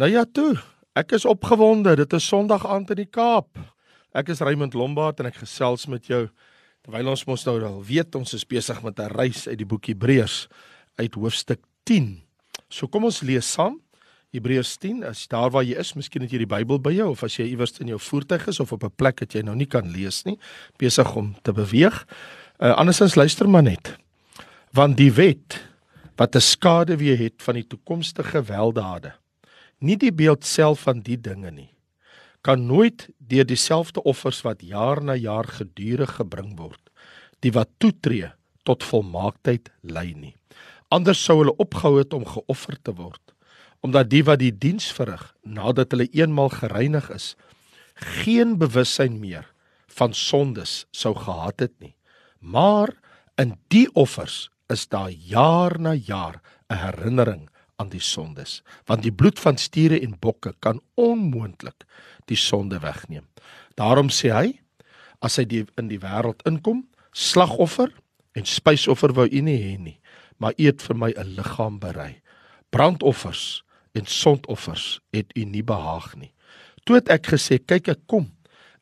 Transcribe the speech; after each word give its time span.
Nou 0.00 0.08
ja 0.08 0.22
toe, 0.24 0.54
ek 0.96 1.12
is 1.12 1.26
opgewonde. 1.28 1.92
Dit 1.98 2.14
is 2.16 2.24
Sondag 2.24 2.62
aand 2.64 2.88
in 2.94 3.02
die 3.02 3.10
Kaap. 3.12 3.58
Ek 4.16 4.30
is 4.32 4.38
Raymond 4.40 4.72
Lombard 4.72 5.20
en 5.20 5.28
ek 5.28 5.42
gesels 5.42 5.84
met 5.92 6.08
jou 6.08 6.22
terwyl 6.80 7.10
ons 7.12 7.26
mos 7.28 7.44
nou 7.44 7.58
al 7.68 7.76
weet 7.84 8.16
ons 8.16 8.32
is 8.38 8.46
besig 8.48 8.80
met 8.80 8.96
'n 8.96 9.12
reis 9.12 9.44
uit 9.44 9.58
die 9.60 9.68
boek 9.68 9.92
Hebreërs 9.92 10.48
uit 10.96 11.14
hoofstuk 11.20 11.60
10. 11.84 12.22
So 12.70 12.88
kom 12.88 13.04
ons 13.04 13.20
lees 13.20 13.44
saam. 13.44 13.76
Hebreërs 14.32 14.78
10, 14.78 15.04
as 15.04 15.26
daar 15.28 15.50
waar 15.50 15.64
jy 15.64 15.76
is, 15.76 15.92
miskien 15.92 16.22
het 16.22 16.32
jy 16.32 16.38
die 16.38 16.54
Bybel 16.56 16.80
by 16.80 16.92
jou 16.92 17.10
of 17.10 17.22
as 17.22 17.36
jy 17.36 17.50
iewers 17.52 17.78
in 17.80 17.88
jou 17.88 17.98
voertuig 17.98 18.48
is 18.48 18.60
of 18.60 18.72
op 18.72 18.84
'n 18.84 18.96
plek 18.96 19.20
wat 19.20 19.34
jy 19.34 19.42
nou 19.42 19.54
nie 19.54 19.68
kan 19.68 19.84
lees 19.92 20.24
nie, 20.24 20.38
besig 20.78 21.14
om 21.16 21.36
te 21.42 21.52
beweeg. 21.52 22.06
Uh, 22.58 22.72
andersins 22.72 23.16
luister 23.16 23.48
maar 23.48 23.62
net. 23.62 23.98
Want 24.72 24.96
die 24.96 25.12
wet 25.12 25.60
wat 26.16 26.34
'n 26.34 26.40
skade 26.40 26.96
weer 26.96 27.18
het 27.18 27.42
van 27.42 27.54
die 27.54 27.66
toekomstige 27.66 28.42
weldade 28.42 29.19
nie 29.80 29.96
die 29.96 30.12
beeld 30.12 30.44
self 30.44 30.86
van 30.88 31.00
die 31.04 31.18
dinge 31.20 31.50
nie 31.50 31.70
kan 32.46 32.66
nooit 32.66 33.08
deur 33.18 33.44
dieselfde 33.44 34.02
offers 34.08 34.40
wat 34.46 34.62
jaar 34.64 35.02
na 35.04 35.16
jaar 35.16 35.48
gedurig 35.58 36.16
gebring 36.20 36.54
word 36.58 36.80
die 37.44 37.52
wat 37.56 37.72
toetree 37.80 38.32
tot 38.68 38.84
volmaaktheid 38.84 39.70
lei 39.80 40.12
nie. 40.12 40.34
Anders 40.92 41.22
sou 41.24 41.38
hulle 41.40 41.54
opgehou 41.62 41.98
het 42.00 42.12
om 42.16 42.26
geoffer 42.28 42.76
te 42.82 42.94
word 42.96 43.34
omdat 43.80 44.10
die 44.12 44.24
wat 44.28 44.42
die 44.42 44.52
diens 44.52 44.90
verrig 44.92 45.22
nadat 45.40 45.94
hulle 45.94 46.10
eenmal 46.12 46.52
gereinig 46.52 47.08
is 47.14 47.32
geen 48.20 48.58
bewussyn 48.60 49.16
meer 49.20 49.46
van 49.96 50.12
sondes 50.16 50.84
sou 50.92 51.14
gehad 51.16 51.60
het 51.60 51.72
nie. 51.80 51.94
Maar 52.40 52.92
in 53.40 53.56
die 53.72 53.88
offers 53.96 54.48
is 54.72 54.86
daar 54.88 55.10
jaar 55.10 55.76
na 55.80 55.94
jaar 55.94 56.40
'n 56.68 56.76
herinnering 56.76 57.48
aan 57.80 57.90
die 57.92 58.02
sondes 58.04 58.60
want 58.88 59.04
die 59.06 59.14
bloed 59.14 59.40
van 59.40 59.58
stiere 59.60 60.00
en 60.04 60.18
bokke 60.20 60.52
kan 60.60 60.82
onmoontlik 61.00 61.86
die 62.30 62.38
sonde 62.38 62.78
wegneem. 62.84 63.26
Daarom 63.80 64.12
sê 64.12 64.30
hy 64.34 64.48
as 65.24 65.38
hy 65.40 65.46
die, 65.48 65.64
in 65.80 65.88
die 65.90 66.00
wêreld 66.00 66.44
inkom, 66.48 66.84
slagoffer 67.12 67.90
en 68.38 68.46
spysoffer 68.46 69.12
wou 69.16 69.26
u 69.26 69.40
nie 69.44 69.58
hê 69.60 69.74
nie, 69.80 69.96
maar 70.40 70.54
u 70.56 70.68
het 70.68 70.82
vir 70.82 70.96
my 70.96 71.10
'n 71.12 71.34
liggaam 71.36 71.78
berei. 71.80 72.20
Brandoffers 72.70 73.62
en 73.92 74.06
sondoffers 74.06 75.00
het 75.12 75.32
u 75.36 75.44
nie 75.44 75.62
behaag 75.62 76.14
nie. 76.16 76.32
Toe 76.84 76.96
het 76.96 77.08
ek 77.08 77.26
gesê, 77.26 77.58
kyk 77.58 77.88
ek 77.88 78.06
kom. 78.06 78.30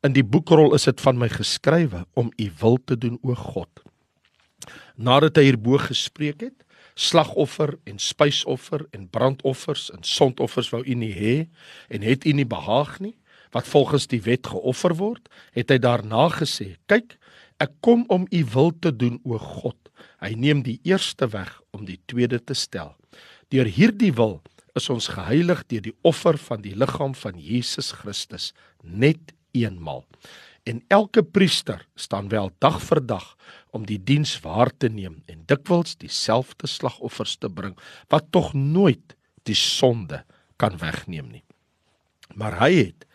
In 0.04 0.12
die 0.12 0.22
boekrol 0.22 0.74
is 0.74 0.84
dit 0.84 1.00
van 1.00 1.18
my 1.18 1.28
geskrywe 1.28 2.04
om 2.14 2.30
u 2.38 2.50
wil 2.60 2.78
te 2.84 2.96
doen 2.96 3.18
o 3.22 3.34
God. 3.34 3.68
Nadat 4.96 5.36
hy 5.36 5.42
hierbo 5.42 5.78
gespreek 5.78 6.40
het, 6.40 6.64
slagoffer 6.98 7.76
en 7.86 8.00
spysoffer 8.02 8.82
en 8.90 9.06
brandoffers 9.14 9.88
en 9.94 10.02
sondoffers 10.02 10.72
wou 10.74 10.82
u 10.82 10.94
nie 10.98 11.14
hê 11.14 11.36
en 11.94 12.02
het 12.02 12.26
u 12.26 12.34
nie 12.34 12.48
behaag 12.48 12.98
nie. 13.04 13.14
Wat 13.54 13.68
volgens 13.70 14.08
die 14.10 14.20
wet 14.26 14.50
geoffer 14.50 14.96
word 14.98 15.30
het 15.56 15.70
hy 15.70 15.78
daarna 15.82 16.28
gesê 16.34 16.74
kyk 16.90 17.14
ek 17.62 17.72
kom 17.82 18.04
om 18.14 18.26
u 18.30 18.42
wil 18.54 18.72
te 18.78 18.90
doen 18.94 19.18
o 19.26 19.38
God. 19.38 19.78
Hy 20.22 20.34
neem 20.34 20.62
die 20.66 20.78
eerste 20.86 21.30
weg 21.30 21.50
om 21.74 21.86
die 21.86 21.98
tweede 22.10 22.38
te 22.38 22.54
stel. 22.54 22.94
Deur 23.50 23.66
hierdie 23.66 24.12
wil 24.14 24.38
is 24.78 24.90
ons 24.90 25.10
geheilig 25.14 25.64
deur 25.70 25.86
die 25.86 25.96
offer 26.06 26.38
van 26.38 26.62
die 26.62 26.74
liggaam 26.78 27.14
van 27.18 27.38
Jesus 27.38 27.90
Christus 28.02 28.52
net 28.82 29.34
eenmal 29.56 30.04
en 30.68 30.82
elke 30.92 31.22
priester 31.22 31.86
staan 31.94 32.28
wel 32.28 32.50
dag 32.58 32.76
vir 32.84 33.00
dag 33.06 33.26
om 33.70 33.86
die 33.86 33.98
diens 33.98 34.36
waar 34.44 34.70
te 34.76 34.88
neem 34.88 35.22
en 35.26 35.44
dikwels 35.50 35.96
dieselfde 36.00 36.66
slagoffers 36.66 37.36
te 37.36 37.50
bring 37.50 37.76
wat 38.12 38.30
tog 38.32 38.52
nooit 38.54 39.16
die 39.48 39.56
sonde 39.58 40.22
kan 40.56 40.78
wegneem 40.80 41.28
nie. 41.32 41.44
Maar 42.34 42.58
hy 42.62 42.72
het 42.76 43.06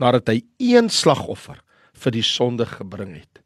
nadat 0.00 0.30
hy 0.32 0.40
een 0.58 0.88
slagoffer 0.92 1.60
vir 2.00 2.14
die 2.14 2.24
sonde 2.24 2.66
gebring 2.66 3.14
het, 3.18 3.42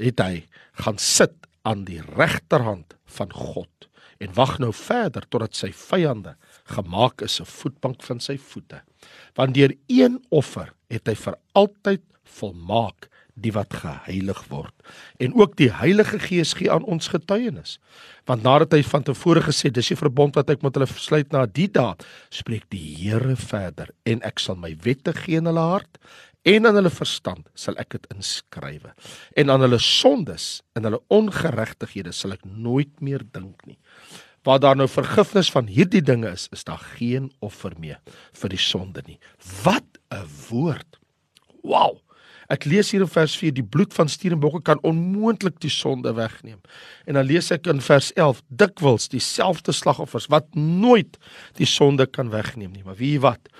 het 0.00 0.22
hy 0.22 0.44
gaan 0.84 0.98
sit 1.02 1.36
aan 1.68 1.84
die 1.84 2.00
regterhand 2.16 2.96
van 3.18 3.32
God 3.34 3.88
en 4.20 4.32
wag 4.36 4.58
nou 4.60 4.70
verder 4.76 5.24
totdat 5.32 5.56
sy 5.56 5.70
vyande 5.76 6.36
gemaak 6.76 7.22
is 7.24 7.40
'n 7.40 7.48
voetbank 7.48 8.02
van 8.02 8.20
sy 8.20 8.36
voete. 8.36 8.82
Want 9.34 9.54
deur 9.54 9.72
een 9.88 10.20
offer 10.30 10.72
het 10.88 11.08
hy 11.08 11.14
vir 11.14 11.36
altyd 11.54 12.02
volmaak 12.24 13.08
die 13.42 13.52
wat 13.56 13.74
geheilig 13.82 14.42
word. 14.50 14.74
En 15.18 15.34
ook 15.34 15.56
die 15.56 15.70
Heilige 15.72 16.18
Gees 16.22 16.54
gee 16.58 16.70
aan 16.70 16.84
ons 16.84 17.10
getuienis. 17.12 17.78
Want 18.28 18.42
nadat 18.46 18.76
hy 18.76 18.82
van 18.86 19.04
tevore 19.06 19.42
gesê 19.46 19.70
dis 19.72 19.92
die 19.92 19.98
verbond 19.98 20.36
wat 20.38 20.50
ek 20.52 20.64
met 20.66 20.76
hulle 20.76 20.88
sluit 20.90 21.32
na 21.32 21.46
die 21.46 21.68
daad, 21.72 22.04
spreek 22.30 22.68
die 22.70 22.82
Here 23.00 23.36
verder 23.36 23.94
en 24.04 24.22
ek 24.26 24.42
sal 24.42 24.58
my 24.60 24.74
wette 24.84 25.14
gee 25.24 25.40
in 25.40 25.48
hulle 25.50 25.66
hart 25.72 26.00
en 26.48 26.66
aan 26.66 26.78
hulle 26.78 26.92
verstand 26.92 27.48
sal 27.58 27.76
ek 27.80 27.96
dit 27.96 28.08
inskrywe. 28.14 28.94
En 29.36 29.52
aan 29.52 29.64
hulle 29.66 29.80
sondes 29.82 30.60
en 30.76 30.88
hulle 30.88 31.02
ongeregtighede 31.12 32.12
sal 32.16 32.36
ek 32.36 32.44
nooit 32.44 32.92
meer 33.04 33.24
dink 33.34 33.64
nie. 33.68 33.78
Waar 34.46 34.60
daar 34.62 34.76
nou 34.76 34.88
vergifnis 34.88 35.50
van 35.52 35.68
hierdie 35.68 36.00
dinge 36.02 36.30
is, 36.32 36.46
is 36.52 36.64
daar 36.64 36.80
geen 36.96 37.28
offer 37.44 37.74
meer 37.76 38.00
vir 38.40 38.54
die 38.54 38.60
sonde 38.60 39.02
nie. 39.06 39.18
Wat 39.64 39.98
'n 40.10 40.24
woord. 40.48 40.96
Wow. 41.62 42.00
Ek 42.50 42.66
lees 42.66 42.88
hier 42.90 43.04
in 43.04 43.10
vers 43.10 43.36
4 43.38 43.54
die 43.54 43.64
bloed 43.64 43.94
van 43.94 44.08
stier 44.10 44.34
en 44.34 44.40
bokke 44.42 44.58
kan 44.66 44.80
onmoontlik 44.86 45.60
die 45.62 45.70
sonde 45.70 46.10
wegneem. 46.16 46.58
En 47.06 47.14
dan 47.14 47.28
lees 47.28 47.52
ek 47.54 47.68
in 47.70 47.82
vers 47.84 48.10
11 48.18 48.40
dikwels 48.48 49.06
dieselfde 49.12 49.74
slagoffers 49.76 50.26
wat 50.34 50.48
nooit 50.58 51.18
die 51.60 51.68
sonde 51.70 52.08
kan 52.10 52.32
wegneem 52.34 52.72
nie. 52.74 52.82
Maar 52.86 52.98
wie 52.98 53.18
wat? 53.22 53.52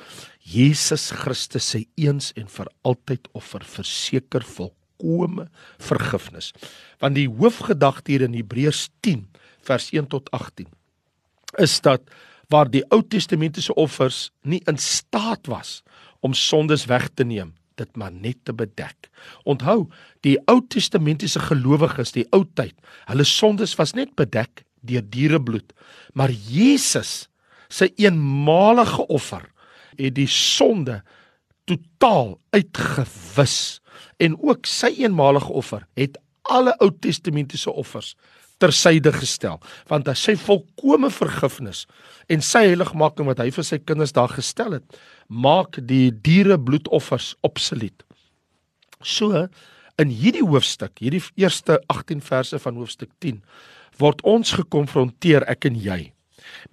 Jesus 0.42 1.10
Christus 1.14 1.68
se 1.70 1.84
eens 2.00 2.32
en 2.34 2.50
vir 2.50 2.70
altyd 2.82 3.30
offer 3.38 3.62
verseker 3.62 4.42
volkome 4.42 5.46
vergifnis. 5.78 6.50
Want 6.98 7.14
die 7.20 7.28
hoofgedagte 7.30 8.10
hier 8.10 8.26
in 8.26 8.34
Hebreërs 8.34 8.88
10 9.06 9.28
vers 9.70 9.90
1 9.94 10.10
tot 10.10 10.30
18 10.34 10.66
is 11.58 11.80
dat 11.82 12.02
waar 12.50 12.68
die 12.70 12.82
Ou 12.94 13.02
Testamentiese 13.02 13.74
offers 13.74 14.30
nie 14.42 14.60
in 14.70 14.78
staat 14.78 15.46
was 15.50 15.80
om 16.22 16.34
sondes 16.34 16.86
weg 16.90 17.08
te 17.14 17.24
neem 17.26 17.54
dit 17.80 17.96
maar 17.98 18.12
net 18.12 18.38
te 18.44 18.54
bedek. 18.56 19.08
Onthou, 19.48 19.88
die 20.26 20.36
Ou 20.50 20.60
Testamentiese 20.68 21.42
gelowiges, 21.48 22.14
die 22.16 22.26
ou 22.36 22.44
tyd, 22.44 22.76
hulle 23.10 23.26
sondes 23.26 23.74
was 23.80 23.96
net 23.98 24.12
bedek 24.20 24.64
deur 24.86 25.04
dierebloed. 25.12 25.72
Maar 26.16 26.32
Jesus 26.32 27.28
se 27.70 27.90
eenmalige 28.00 29.06
offer 29.06 29.44
het 29.96 30.14
die 30.16 30.28
sonde 30.30 31.00
totaal 31.68 32.38
uitgewis 32.56 33.80
en 34.20 34.36
ook 34.40 34.66
sy 34.68 34.94
eenmalige 35.02 35.52
offer 35.52 35.86
het 35.98 36.18
alle 36.50 36.74
Ou 36.82 36.90
Testamentiese 36.98 37.70
offers 37.70 38.14
tersyde 38.60 39.12
gestel 39.16 39.58
want 39.90 40.08
hy 40.10 40.16
sy 40.18 40.36
volkomme 40.40 41.10
vergifnis 41.14 41.86
en 42.30 42.44
sy 42.44 42.66
heiligmaking 42.68 43.28
wat 43.30 43.42
hy 43.42 43.50
vir 43.54 43.66
sy 43.66 43.80
kinders 43.82 44.14
daar 44.16 44.32
gestel 44.32 44.78
het 44.78 45.00
maak 45.28 45.80
die 45.80 46.10
diere 46.10 46.58
bloedoffers 46.60 47.34
obsolet 47.46 48.04
so 49.00 49.46
in 50.00 50.14
hierdie 50.14 50.46
hoofstuk 50.46 51.02
hierdie 51.02 51.22
eerste 51.40 51.80
18 51.92 52.24
verse 52.24 52.62
van 52.62 52.80
hoofstuk 52.80 53.12
10 53.24 53.42
word 54.00 54.24
ons 54.28 54.56
gekonfronteer 54.60 55.46
ek 55.50 55.68
en 55.70 55.78
jy 55.80 56.00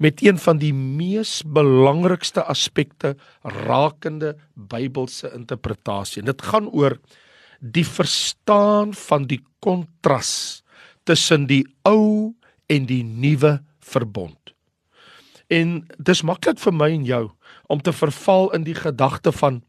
met 0.02 0.22
een 0.24 0.40
van 0.42 0.60
die 0.62 0.74
mees 0.74 1.42
belangrikste 1.44 2.44
aspekte 2.50 3.16
rakende 3.44 4.36
Bybelse 4.56 5.32
interpretasie 5.36 6.24
dit 6.26 6.46
gaan 6.52 6.70
oor 6.72 6.98
die 7.60 7.86
verstaan 7.88 8.94
van 8.94 9.26
die 9.30 9.42
kontras 9.64 10.64
tussen 11.08 11.48
die 11.48 11.64
ou 11.88 12.34
en 12.68 12.86
die 12.90 13.04
nuwe 13.04 13.58
verbond. 13.80 14.54
En 15.48 15.80
dis 15.98 16.24
maklik 16.28 16.60
vir 16.60 16.76
my 16.76 16.92
en 16.92 17.08
jou 17.08 17.24
om 17.72 17.82
te 17.84 17.94
verval 17.96 18.52
in 18.56 18.68
die 18.68 18.76
gedagte 18.76 19.32
van 19.32 19.62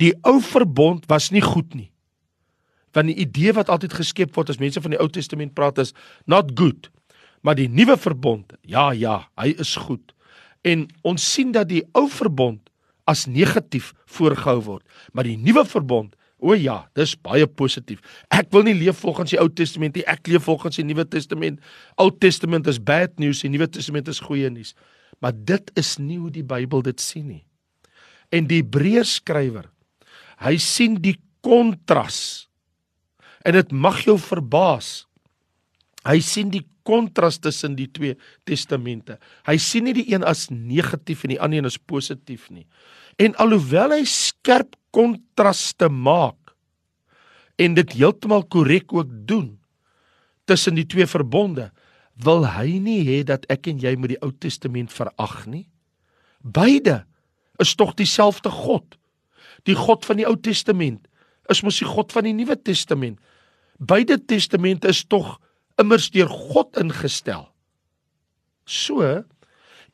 die 0.00 0.12
ou 0.26 0.40
verbond 0.42 1.06
was 1.10 1.30
nie 1.30 1.44
goed 1.44 1.74
nie. 1.78 1.92
Want 2.92 3.08
die 3.08 3.20
idee 3.24 3.54
wat 3.56 3.70
altyd 3.72 3.94
geskep 3.96 4.34
word 4.36 4.50
as 4.52 4.60
mense 4.60 4.80
van 4.82 4.92
die 4.92 5.00
Ou 5.00 5.08
Testament 5.08 5.54
praat 5.56 5.78
is 5.80 5.94
not 6.28 6.52
good. 6.58 6.90
Maar 7.42 7.56
die 7.58 7.68
nuwe 7.68 7.96
verbond, 7.98 8.52
ja 8.62 8.90
ja, 8.92 9.22
hy 9.40 9.54
is 9.62 9.74
goed. 9.76 10.12
En 10.62 10.86
ons 11.02 11.22
sien 11.32 11.50
dat 11.54 11.70
die 11.70 11.82
ou 11.98 12.06
verbond 12.10 12.60
as 13.10 13.24
negatief 13.26 13.90
voorgehou 14.06 14.60
word, 14.62 14.84
maar 15.12 15.26
die 15.26 15.38
nuwe 15.40 15.64
verbond 15.66 16.14
O 16.42 16.56
ja, 16.58 16.80
dis 16.98 17.14
baie 17.22 17.46
positief. 17.46 18.02
Ek 18.34 18.50
wil 18.54 18.66
nie 18.66 18.74
leef 18.74 18.98
volgens 19.04 19.30
die 19.30 19.38
Ou 19.38 19.46
Testament 19.48 19.94
nie, 19.94 20.02
ek 20.10 20.26
leef 20.26 20.48
volgens 20.48 20.80
die 20.80 20.86
Nuwe 20.86 21.04
Testament. 21.06 21.60
Ou 22.02 22.10
Testament 22.10 22.66
is 22.70 22.80
bad 22.82 23.14
news, 23.22 23.44
die 23.44 23.52
Nuwe 23.52 23.68
Testament 23.70 24.10
is 24.10 24.18
goeie 24.22 24.50
nuus. 24.50 24.74
Maar 25.22 25.36
dit 25.36 25.70
is 25.78 25.94
nie 26.02 26.18
hoe 26.18 26.32
die 26.34 26.42
Bybel 26.46 26.82
dit 26.82 27.00
sien 27.00 27.28
nie. 27.30 27.44
En 28.34 28.48
die 28.50 28.58
Hebreërs 28.62 29.20
skrywer, 29.20 29.68
hy 30.42 30.56
sien 30.58 30.98
die 31.04 31.14
kontras. 31.46 32.48
En 33.46 33.54
dit 33.54 33.70
mag 33.74 34.00
jou 34.06 34.16
verbaas 34.18 35.02
Hy 36.02 36.18
sien 36.24 36.50
die 36.50 36.64
kontras 36.86 37.38
tussen 37.42 37.76
die 37.78 37.86
twee 37.94 38.16
testamente. 38.48 39.18
Hy 39.46 39.54
sien 39.62 39.86
nie 39.86 39.94
die 40.00 40.08
een 40.10 40.26
as 40.26 40.48
negatief 40.50 41.22
en 41.24 41.36
die 41.36 41.40
ander 41.42 41.62
een 41.62 41.70
as 41.70 41.78
positief 41.78 42.48
nie. 42.50 42.66
En 43.22 43.36
alhoewel 43.42 43.94
hy 43.94 44.02
skerp 44.08 44.74
kontraste 44.92 45.88
maak 45.88 46.54
en 47.60 47.76
dit 47.78 47.94
heeltemal 47.96 48.44
korrek 48.50 48.92
ook 48.92 49.10
doen 49.28 49.58
tussen 50.48 50.76
die 50.76 50.86
twee 50.88 51.06
verbonde, 51.06 51.70
wil 52.22 52.44
hy 52.46 52.78
nie 52.82 53.00
hê 53.06 53.22
dat 53.24 53.46
ek 53.52 53.70
en 53.70 53.80
jy 53.80 53.94
moet 53.96 54.14
die 54.14 54.22
Ou 54.24 54.32
Testament 54.42 54.92
verag 54.92 55.44
nie. 55.46 55.66
Beide 56.42 57.02
is 57.62 57.74
tog 57.78 57.94
dieselfde 57.98 58.50
God. 58.50 58.98
Die 59.68 59.76
God 59.78 60.04
van 60.04 60.18
die 60.18 60.26
Ou 60.28 60.36
Testament 60.36 61.06
is 61.50 61.62
mos 61.62 61.78
die 61.80 61.88
God 61.88 62.12
van 62.14 62.26
die 62.26 62.34
Nuwe 62.36 62.56
Testament. 62.58 63.20
Beide 63.82 64.18
testamente 64.18 64.90
is 64.92 65.02
tog 65.04 65.38
immers 65.80 66.10
deur 66.14 66.30
God 66.30 66.76
ingestel. 66.78 67.48
So 68.66 69.24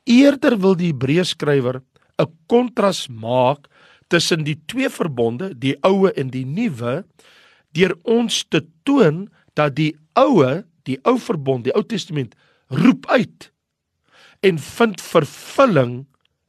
eerder 0.09 0.59
wil 0.61 0.77
die 0.77 0.93
Hebreërskrywer 0.93 1.81
'n 2.19 2.33
kontras 2.49 3.09
maak 3.09 3.69
tussen 4.09 4.45
die 4.45 4.57
twee 4.67 4.89
verbonde, 4.91 5.53
die 5.59 5.77
ou 5.87 6.09
en 6.09 6.33
die 6.33 6.47
nuwe, 6.47 7.03
deur 7.77 7.95
ons 8.09 8.43
te 8.49 8.63
toon 8.89 9.27
dat 9.59 9.77
die 9.77 9.93
ou, 10.19 10.43
die 10.89 10.99
ou 11.05 11.19
verbond, 11.21 11.67
die 11.67 11.75
Ou 11.77 11.85
Testament 11.85 12.35
roep 12.73 13.07
uit 13.13 13.51
en 14.47 14.59
vind 14.63 15.01
vervulling 15.03 16.07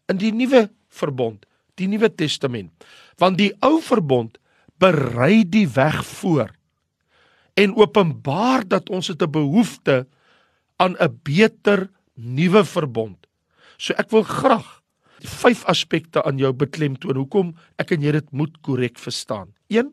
in 0.09 0.19
die 0.21 0.31
nuwe 0.35 0.67
verbond, 0.93 1.45
die 1.79 1.87
Nuwe 1.89 2.09
Testament. 2.11 2.71
Want 3.19 3.39
die 3.39 3.51
ou 3.65 3.79
verbond 3.83 4.37
berei 4.79 5.43
die 5.47 5.67
weg 5.75 6.01
voor 6.05 6.53
en 7.59 7.75
openbaar 7.75 8.63
dat 8.67 8.89
ons 8.89 9.07
het 9.11 9.21
'n 9.21 9.31
behoefte 9.31 10.07
aan 10.77 10.95
'n 10.95 11.19
beter 11.23 11.89
nuwe 12.15 12.63
verbond. 12.65 13.27
So 13.77 13.93
ek 13.93 14.09
wil 14.09 14.23
graag 14.23 14.78
vyf 15.25 15.65
aspekte 15.65 16.23
aan 16.23 16.37
jou 16.39 16.51
beklemtoon 16.55 17.17
hoekom 17.19 17.53
ek 17.81 17.95
en 17.95 18.05
jy 18.05 18.13
dit 18.19 18.31
moet 18.31 18.53
korrek 18.65 18.99
verstaan. 18.99 19.51
1. 19.67 19.91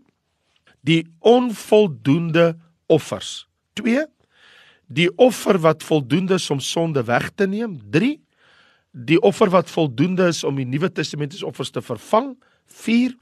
Die 0.86 1.02
onvoldoende 1.20 2.54
offers. 2.86 3.46
2. 3.80 4.06
Die 4.86 5.08
offer 5.18 5.58
wat 5.58 5.82
voldoende 5.82 6.38
is 6.38 6.50
om 6.50 6.60
sonde 6.60 7.02
weg 7.04 7.32
te 7.34 7.46
neem. 7.46 7.80
3. 7.90 8.14
Die 9.06 9.18
offer 9.20 9.50
wat 9.50 9.70
voldoende 9.70 10.30
is 10.30 10.44
om 10.44 10.56
die 10.56 10.68
Nuwe 10.68 10.92
Testamentiese 10.92 11.46
offers 11.46 11.70
te 11.74 11.82
vervang. 11.82 12.36
4. 12.66 13.16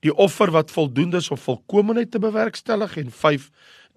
Die 0.00 0.14
offer 0.16 0.50
wat 0.50 0.70
voldoende 0.72 1.20
is 1.20 1.28
om 1.30 1.38
volkomeenheid 1.38 2.10
te 2.10 2.18
bewerkstellig 2.18 2.96
en 2.96 3.12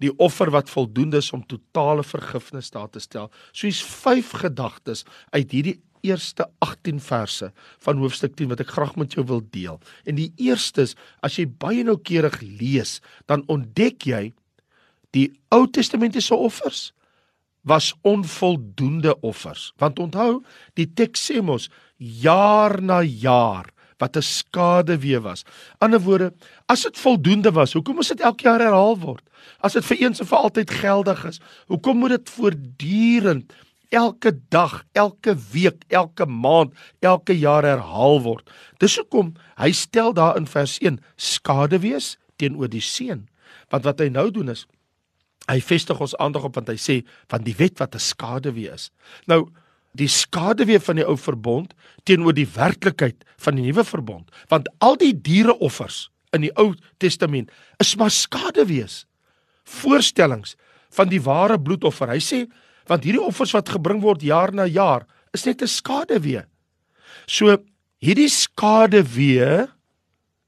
die 0.02 0.12
offer 0.18 0.50
wat 0.50 0.70
voldoende 0.70 1.20
is 1.22 1.32
om 1.32 1.46
totale 1.46 2.04
vergifnis 2.04 2.70
daar 2.70 2.90
te 2.90 3.00
stel. 3.00 3.30
So 3.52 3.66
hier's 3.66 3.82
vyf 3.82 4.34
gedagtes 4.42 5.04
uit 5.30 5.50
hierdie 5.54 5.78
eerste 6.04 6.46
18 6.64 7.00
verse 7.00 7.50
van 7.86 8.00
hoofstuk 8.02 8.36
10 8.38 8.52
wat 8.52 8.62
ek 8.64 8.72
graag 8.76 8.94
met 9.00 9.16
jou 9.16 9.24
wil 9.28 9.42
deel. 9.54 9.80
En 10.04 10.18
die 10.20 10.30
eerste 10.36 10.84
is 10.88 10.94
as 11.24 11.38
jy 11.40 11.46
baie 11.48 11.84
noukeurig 11.86 12.40
lees, 12.44 13.00
dan 13.30 13.44
ontdek 13.52 14.06
jy 14.08 14.28
die 15.16 15.30
Ou 15.54 15.64
Testamentiese 15.70 16.34
offers 16.34 16.92
was 17.64 17.94
onvoldoende 18.04 19.14
offers. 19.24 19.72
Want 19.80 19.98
onthou, 19.98 20.42
die 20.76 20.90
teks 20.92 21.22
sê 21.30 21.40
mos 21.40 21.70
jaar 21.96 22.82
na 22.82 23.00
jaar 23.02 23.70
wat 23.98 24.16
'n 24.16 24.22
skade 24.22 24.98
weer 24.98 25.20
was. 25.20 25.44
Ander 25.78 26.00
woorde, 26.00 26.32
as 26.66 26.82
dit 26.82 26.98
voldoende 26.98 27.52
was, 27.52 27.72
hoekom 27.72 27.94
moet 27.94 28.08
dit 28.08 28.20
elke 28.20 28.42
jaar 28.42 28.60
herhaal 28.60 28.98
word? 28.98 29.22
As 29.60 29.72
dit 29.72 29.84
vir 29.84 29.96
eens 29.96 30.20
en 30.20 30.26
vir 30.26 30.38
altyd 30.38 30.70
geldig 30.70 31.24
is, 31.24 31.40
hoekom 31.66 31.98
moet 31.98 32.10
dit 32.10 32.30
voortdurend 32.30 33.52
elke 33.90 34.32
dag, 34.48 34.84
elke 34.92 35.36
week, 35.52 35.84
elke 35.88 36.26
maand, 36.26 36.72
elke 37.00 37.38
jaar 37.38 37.64
herhaal 37.64 38.22
word? 38.22 38.50
Dis 38.78 38.96
hoekom 38.96 39.34
hy 39.56 39.72
stel 39.72 40.14
daar 40.14 40.36
in 40.36 40.46
vers 40.46 40.78
1 40.80 41.00
skade 41.16 41.80
wees 41.80 42.16
teenoor 42.36 42.68
die 42.68 42.82
seun. 42.84 43.28
Want 43.70 43.84
wat 43.84 44.00
hy 44.00 44.08
nou 44.08 44.30
doen 44.30 44.48
is 44.54 44.66
hy 45.50 45.58
vestig 45.60 45.98
ons 46.00 46.16
aandag 46.16 46.46
op 46.48 46.54
want 46.56 46.70
hy 46.72 46.78
sê 46.80 47.02
van 47.28 47.44
die 47.44 47.54
wet 47.58 47.76
wat 47.78 47.94
'n 47.94 48.00
skade 48.00 48.54
wees. 48.56 48.90
Nou 49.28 49.50
die 49.94 50.10
skaduwee 50.10 50.80
van 50.82 50.98
die 50.98 51.06
ou 51.06 51.16
verbond 51.18 51.74
teenoor 52.08 52.34
die 52.34 52.48
werklikheid 52.50 53.24
van 53.44 53.58
die 53.58 53.66
nuwe 53.68 53.84
verbond 53.86 54.30
want 54.50 54.68
al 54.84 54.98
die 55.00 55.14
diereoffers 55.14 56.08
in 56.34 56.42
die 56.46 56.52
ou 56.58 56.72
testament 57.02 57.52
is 57.82 57.94
maar 58.00 58.10
skaduwees 58.10 59.04
voorstellings 59.64 60.56
van 60.94 61.10
die 61.12 61.22
ware 61.22 61.58
bloedoffer 61.60 62.10
hy 62.10 62.20
sê 62.22 62.44
want 62.90 63.04
hierdie 63.04 63.22
offers 63.22 63.54
wat 63.56 63.72
gebring 63.76 64.02
word 64.02 64.22
jaar 64.22 64.52
na 64.52 64.66
jaar 64.66 65.06
is 65.32 65.46
net 65.46 65.62
'n 65.62 65.68
skaduwee 65.68 66.44
so 67.26 67.56
hierdie 68.00 68.28
skaduwee 68.28 69.66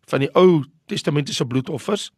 van 0.07 0.21
die 0.21 0.31
ou 0.35 0.65
testamentiese 0.87 1.45
bloedoffers 1.45 2.11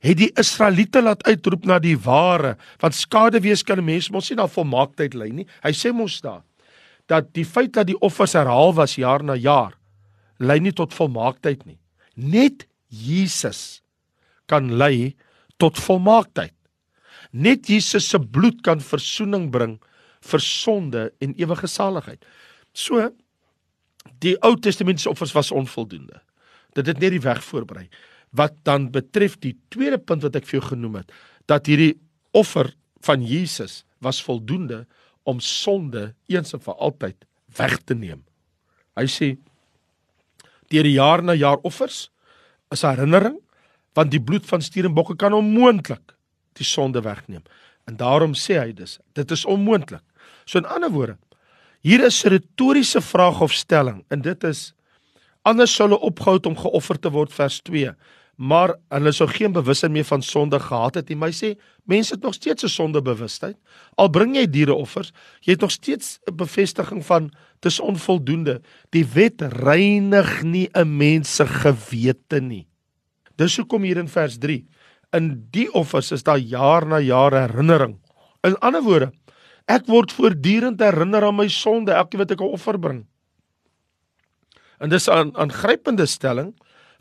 het 0.00 0.16
die 0.18 0.30
Israeliete 0.38 1.02
laat 1.02 1.26
uitroep 1.26 1.64
na 1.66 1.78
die 1.78 1.98
ware 1.98 2.56
want 2.80 2.94
skaduwees 2.94 3.62
kan 3.62 3.78
'n 3.78 3.84
mens 3.84 4.10
mos 4.10 4.30
nie 4.30 4.36
na 4.36 4.46
volmaaktheid 4.46 5.14
lei 5.14 5.30
nie 5.30 5.46
hy 5.62 5.72
sê 5.72 5.92
mos 5.92 6.20
daar 6.20 6.44
dat 7.08 7.32
die 7.32 7.44
feit 7.44 7.72
dat 7.72 7.86
die 7.86 8.00
offers 8.00 8.32
herhaal 8.32 8.74
was 8.74 8.96
jaar 8.96 9.24
na 9.24 9.34
jaar 9.34 9.78
lei 10.38 10.58
nie 10.62 10.74
tot 10.74 10.94
volmaaktheid 10.94 11.64
nie. 11.66 11.78
Net 12.14 12.66
Jesus 12.88 13.82
kan 14.50 14.70
lei 14.78 15.14
tot 15.58 15.78
volmaaktheid. 15.78 16.54
Net 17.32 17.68
Jesus 17.68 18.08
se 18.08 18.18
bloed 18.18 18.62
kan 18.64 18.80
verzoening 18.80 19.48
bring 19.52 19.76
vir 20.30 20.42
sonde 20.42 21.08
en 21.22 21.34
ewige 21.38 21.68
saligheid. 21.70 22.24
So 22.72 23.10
die 24.24 24.34
Ou 24.46 24.56
Testamentiese 24.56 25.10
offers 25.10 25.34
was 25.36 25.52
onvoldoende. 25.52 26.22
Dit 26.74 26.88
het 26.88 27.00
net 27.00 27.14
die 27.14 27.24
weg 27.24 27.42
voorberei. 27.44 27.88
Wat 28.36 28.56
dan 28.64 28.90
betref 28.92 29.38
die 29.40 29.56
tweede 29.72 29.98
punt 29.98 30.24
wat 30.24 30.36
ek 30.36 30.46
vir 30.48 30.60
jou 30.60 30.68
genoem 30.72 31.00
het, 31.00 31.12
dat 31.48 31.68
hierdie 31.68 31.96
offer 32.36 32.74
van 33.04 33.22
Jesus 33.24 33.82
was 34.04 34.20
voldoende 34.22 34.84
om 35.28 35.40
sonde 35.40 36.12
eens 36.28 36.54
en 36.56 36.62
vir 36.64 36.76
altyd 36.76 37.24
weg 37.56 37.78
te 37.84 37.96
neem. 37.96 38.22
Hy 38.98 39.06
sê 39.10 39.34
deur 40.68 40.84
die 40.84 40.98
jaar 40.98 41.22
na 41.24 41.36
jaar 41.36 41.60
offers 41.64 42.08
is 42.74 42.84
herinnering 42.84 43.38
want 43.96 44.12
die 44.12 44.22
bloed 44.22 44.44
van 44.46 44.62
stier 44.62 44.86
en 44.86 44.94
bokke 44.94 45.16
kan 45.18 45.34
onmoontlik 45.34 46.14
die 46.58 46.66
sonde 46.66 47.02
wegneem. 47.04 47.42
En 47.88 47.96
daarom 47.96 48.34
sê 48.36 48.58
hy 48.60 48.72
dus, 48.76 48.98
dit 49.16 49.30
is 49.30 49.46
onmoontlik. 49.48 50.04
So 50.44 50.58
in 50.58 50.68
ander 50.68 50.90
woorde, 50.90 51.16
hier 51.80 52.04
is 52.04 52.24
'n 52.24 52.34
retoriese 52.36 53.00
vraag 53.00 53.40
of 53.40 53.52
stelling 53.52 54.04
en 54.08 54.20
dit 54.22 54.44
is 54.44 54.74
anders 55.42 55.74
sou 55.74 55.88
hulle 55.88 56.00
opgehou 56.00 56.40
om 56.42 56.56
geoffer 56.56 56.98
te 56.98 57.10
word 57.10 57.32
vers 57.32 57.60
2 57.62 57.94
maar 58.38 58.76
hulle 58.94 59.10
sou 59.12 59.26
geen 59.30 59.52
bewussin 59.52 59.90
meer 59.90 60.06
van 60.06 60.22
sonde 60.22 60.60
gehad 60.62 60.94
het 60.94 61.08
nie. 61.10 61.16
My 61.18 61.32
sê, 61.34 61.56
mense 61.90 62.14
het 62.14 62.22
nog 62.22 62.34
steeds 62.34 62.62
'n 62.64 62.68
sondebewustheid. 62.68 63.56
Al 63.96 64.08
bring 64.08 64.36
jy 64.36 64.46
diereoffers, 64.46 65.12
jy 65.40 65.52
het 65.52 65.60
nog 65.60 65.70
steeds 65.70 66.20
'n 66.30 66.36
bevestiging 66.36 67.04
van 67.06 67.32
dis 67.60 67.80
onvoldoende. 67.80 68.60
Die 68.90 69.04
wet 69.04 69.42
reinig 69.42 70.42
nie 70.42 70.68
'n 70.72 70.96
mens 70.96 71.34
se 71.34 71.46
gewete 71.46 72.40
nie. 72.40 72.66
Dis 73.36 73.56
hoekom 73.56 73.82
hier 73.82 73.96
in 73.96 74.08
vers 74.08 74.38
3 74.38 74.66
in 75.12 75.48
die 75.50 75.72
offers 75.72 76.12
is 76.12 76.22
daar 76.22 76.38
jaar 76.38 76.86
na 76.86 76.98
jaar 76.98 77.32
herinnering. 77.32 77.98
In 78.44 78.56
ander 78.60 78.82
woorde, 78.82 79.12
ek 79.66 79.86
word 79.86 80.12
voortdurend 80.12 80.80
herinner 80.80 81.24
aan 81.24 81.36
my 81.36 81.48
sonde 81.48 81.92
elke 81.92 82.10
keer 82.10 82.24
wat 82.24 82.30
ek 82.30 82.40
'n 82.40 82.54
offer 82.54 82.78
bring. 82.78 83.06
En 84.80 84.88
dis 84.88 85.08
'n 85.08 85.32
aangrypende 85.34 86.06
stelling 86.06 86.54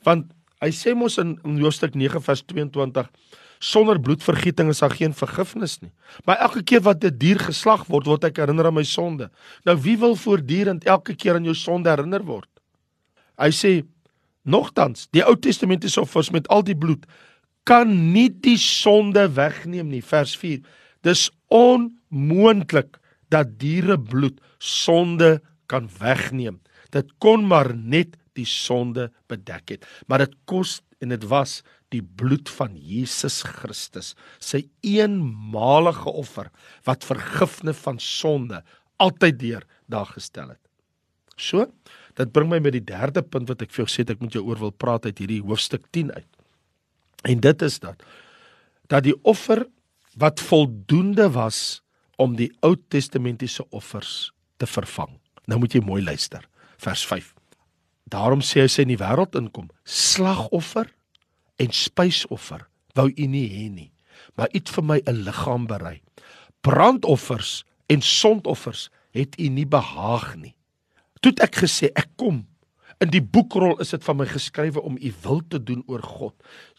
want 0.04 0.32
Hy 0.64 0.72
sê 0.74 0.96
mos 0.98 1.20
in, 1.22 1.36
in 1.46 1.60
Hoofstuk 1.62 1.94
9 1.98 2.22
vers 2.26 2.42
22 2.50 3.10
sonder 3.58 3.98
bloedvergieting 4.02 4.70
is 4.70 4.84
daar 4.84 4.94
geen 4.94 5.16
vergifnis 5.18 5.80
nie. 5.82 5.90
Maar 6.30 6.44
elke 6.46 6.62
keer 6.62 6.82
wat 6.86 7.04
'n 7.04 7.10
die 7.10 7.18
dier 7.18 7.40
geslag 7.42 7.88
word, 7.90 8.06
word 8.06 8.24
ek 8.24 8.38
herinner 8.38 8.66
aan 8.66 8.74
my 8.74 8.84
sonde. 8.84 9.30
Nou 9.66 9.78
wie 9.82 9.98
wil 9.98 10.16
voortdurend 10.16 10.86
elke 10.86 11.16
keer 11.16 11.36
aan 11.36 11.44
jou 11.44 11.56
sonde 11.56 11.90
herinner 11.90 12.24
word? 12.24 12.50
Hy 13.38 13.50
sê 13.50 13.86
nogtans, 14.46 15.08
die 15.12 15.24
Ou 15.26 15.36
Testament 15.36 15.84
is 15.84 15.98
offers 15.98 16.30
met 16.32 16.48
al 16.48 16.64
die 16.64 16.76
bloed 16.76 17.06
kan 17.68 17.92
nie 18.14 18.30
die 18.32 18.58
sonde 18.62 19.28
wegneem 19.36 19.92
nie. 19.92 20.04
Vers 20.06 20.38
4. 20.40 20.64
Dis 21.06 21.28
onmoontlik 21.54 22.98
dat 23.34 23.58
diere 23.60 23.98
bloed 24.00 24.40
sonde 24.64 25.38
kan 25.68 25.90
wegneem. 26.00 26.62
Dit 26.96 27.12
kon 27.24 27.44
maar 27.48 27.74
net 27.76 28.16
die 28.38 28.48
sonde 28.48 29.10
bedek 29.28 29.76
het. 29.76 29.88
Maar 30.08 30.26
dit 30.26 30.38
kos 30.50 30.80
en 31.04 31.12
dit 31.14 31.26
was 31.30 31.60
die 31.94 32.02
bloed 32.02 32.50
van 32.52 32.74
Jesus 32.76 33.40
Christus, 33.48 34.14
sy 34.44 34.66
eenmalige 34.84 36.12
offer 36.12 36.50
wat 36.88 37.08
vergifnis 37.08 37.80
van 37.86 38.00
sonde 38.04 38.64
altyd 39.00 39.40
deur 39.40 39.68
daar 39.88 40.10
gestel 40.12 40.52
het. 40.52 40.64
So, 41.38 41.68
dit 42.18 42.34
bring 42.34 42.50
my 42.50 42.60
met 42.64 42.76
die 42.76 42.84
derde 42.84 43.22
punt 43.24 43.48
wat 43.52 43.62
ek 43.64 43.72
vir 43.72 43.86
jou 43.86 43.92
sê 43.94 44.04
ek 44.10 44.24
moet 44.24 44.36
jou 44.36 44.44
oor 44.50 44.60
wil 44.66 44.74
praat 44.74 45.06
uit 45.06 45.22
hierdie 45.22 45.44
hoofstuk 45.46 45.86
10 45.96 46.12
uit. 46.18 46.37
En 47.22 47.40
dit 47.40 47.62
is 47.62 47.80
dat 47.80 48.04
dat 48.88 49.04
die 49.04 49.16
offer 49.22 49.66
wat 50.16 50.40
voldoende 50.40 51.32
was 51.32 51.82
om 52.16 52.36
die 52.36 52.52
Ou 52.60 52.76
Testamentiese 52.88 53.70
offers 53.70 54.32
te 54.58 54.66
vervang. 54.66 55.20
Nou 55.46 55.60
moet 55.60 55.76
jy 55.76 55.82
mooi 55.86 56.04
luister. 56.04 56.48
Vers 56.78 57.06
5. 57.06 57.34
Daarom 58.08 58.42
sê 58.42 58.64
hy 58.64 58.70
sy 58.72 58.86
in 58.88 58.94
die 58.94 59.00
wêreld 59.00 59.36
inkom, 59.36 59.68
slagoffer 59.84 60.88
en 61.60 61.74
spysoffer 61.76 62.64
wou 62.98 63.10
u 63.12 63.26
nie 63.30 63.46
hê 63.52 63.68
nie, 63.70 63.92
maar 64.36 64.50
u 64.54 64.58
het 64.58 64.70
vir 64.74 64.84
my 64.84 65.00
'n 65.06 65.24
liggaam 65.28 65.68
berei. 65.68 66.02
Brandoffers 66.62 67.64
en 67.88 68.02
sondoffers 68.02 68.90
het 69.12 69.40
u 69.40 69.48
nie 69.50 69.66
behaag 69.66 70.36
nie. 70.36 70.56
Toe 71.22 71.34
ek 71.42 71.56
gesê 71.56 71.90
ek 71.96 72.10
kom. 72.16 72.48
In 73.00 73.10
die 73.10 73.22
boekrol 73.22 73.78
is 73.80 73.90
dit 73.90 74.04
van 74.04 74.18
my 74.18 74.26
geskrywe 74.26 74.82
om 74.82 74.98
u 74.98 75.14
wil 75.22 75.42
te 75.48 75.64
doen 75.64 75.84
oor 75.88 76.02
God. 76.02 76.34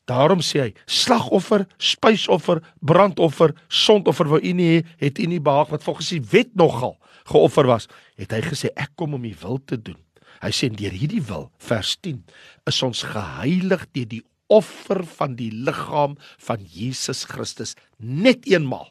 Daarom 0.08 0.40
sê 0.44 0.62
hy: 0.62 0.70
slagoffer, 0.88 1.66
spysoffer, 1.76 2.62
brandoffer, 2.80 3.52
sondoffer 3.68 4.30
wou 4.32 4.40
u 4.40 4.52
nie 4.56 4.70
hê, 4.70 4.80
het 5.04 5.20
u 5.20 5.28
nie 5.28 5.42
behaag 5.44 5.74
wat 5.74 5.84
volgens 5.84 6.14
die 6.14 6.22
wet 6.32 6.54
nogal 6.56 6.96
geoffer 7.28 7.68
was. 7.68 7.88
Het 8.16 8.32
hy 8.32 8.42
gesê 8.46 8.72
ek 8.72 8.94
kom 8.96 9.18
om 9.18 9.24
u 9.28 9.34
wil 9.42 9.60
te 9.68 9.76
doen. 9.76 9.98
Hy 10.40 10.52
sê 10.54 10.70
deur 10.72 10.94
hierdie 10.94 11.22
wil, 11.28 11.48
vers 11.60 11.96
10, 12.04 12.22
is 12.70 12.82
ons 12.86 13.02
geheilig 13.10 13.84
deur 13.92 14.10
die 14.14 14.24
offer 14.48 15.02
van 15.18 15.34
die 15.36 15.50
liggaam 15.52 16.14
van 16.46 16.62
Jesus 16.72 17.26
Christus 17.28 17.74
net 17.98 18.46
eenmal. 18.48 18.88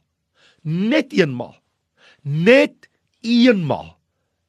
Net 0.62 1.16
eenmal. 1.16 1.56
Net 2.22 2.90
eenmal 3.26 3.96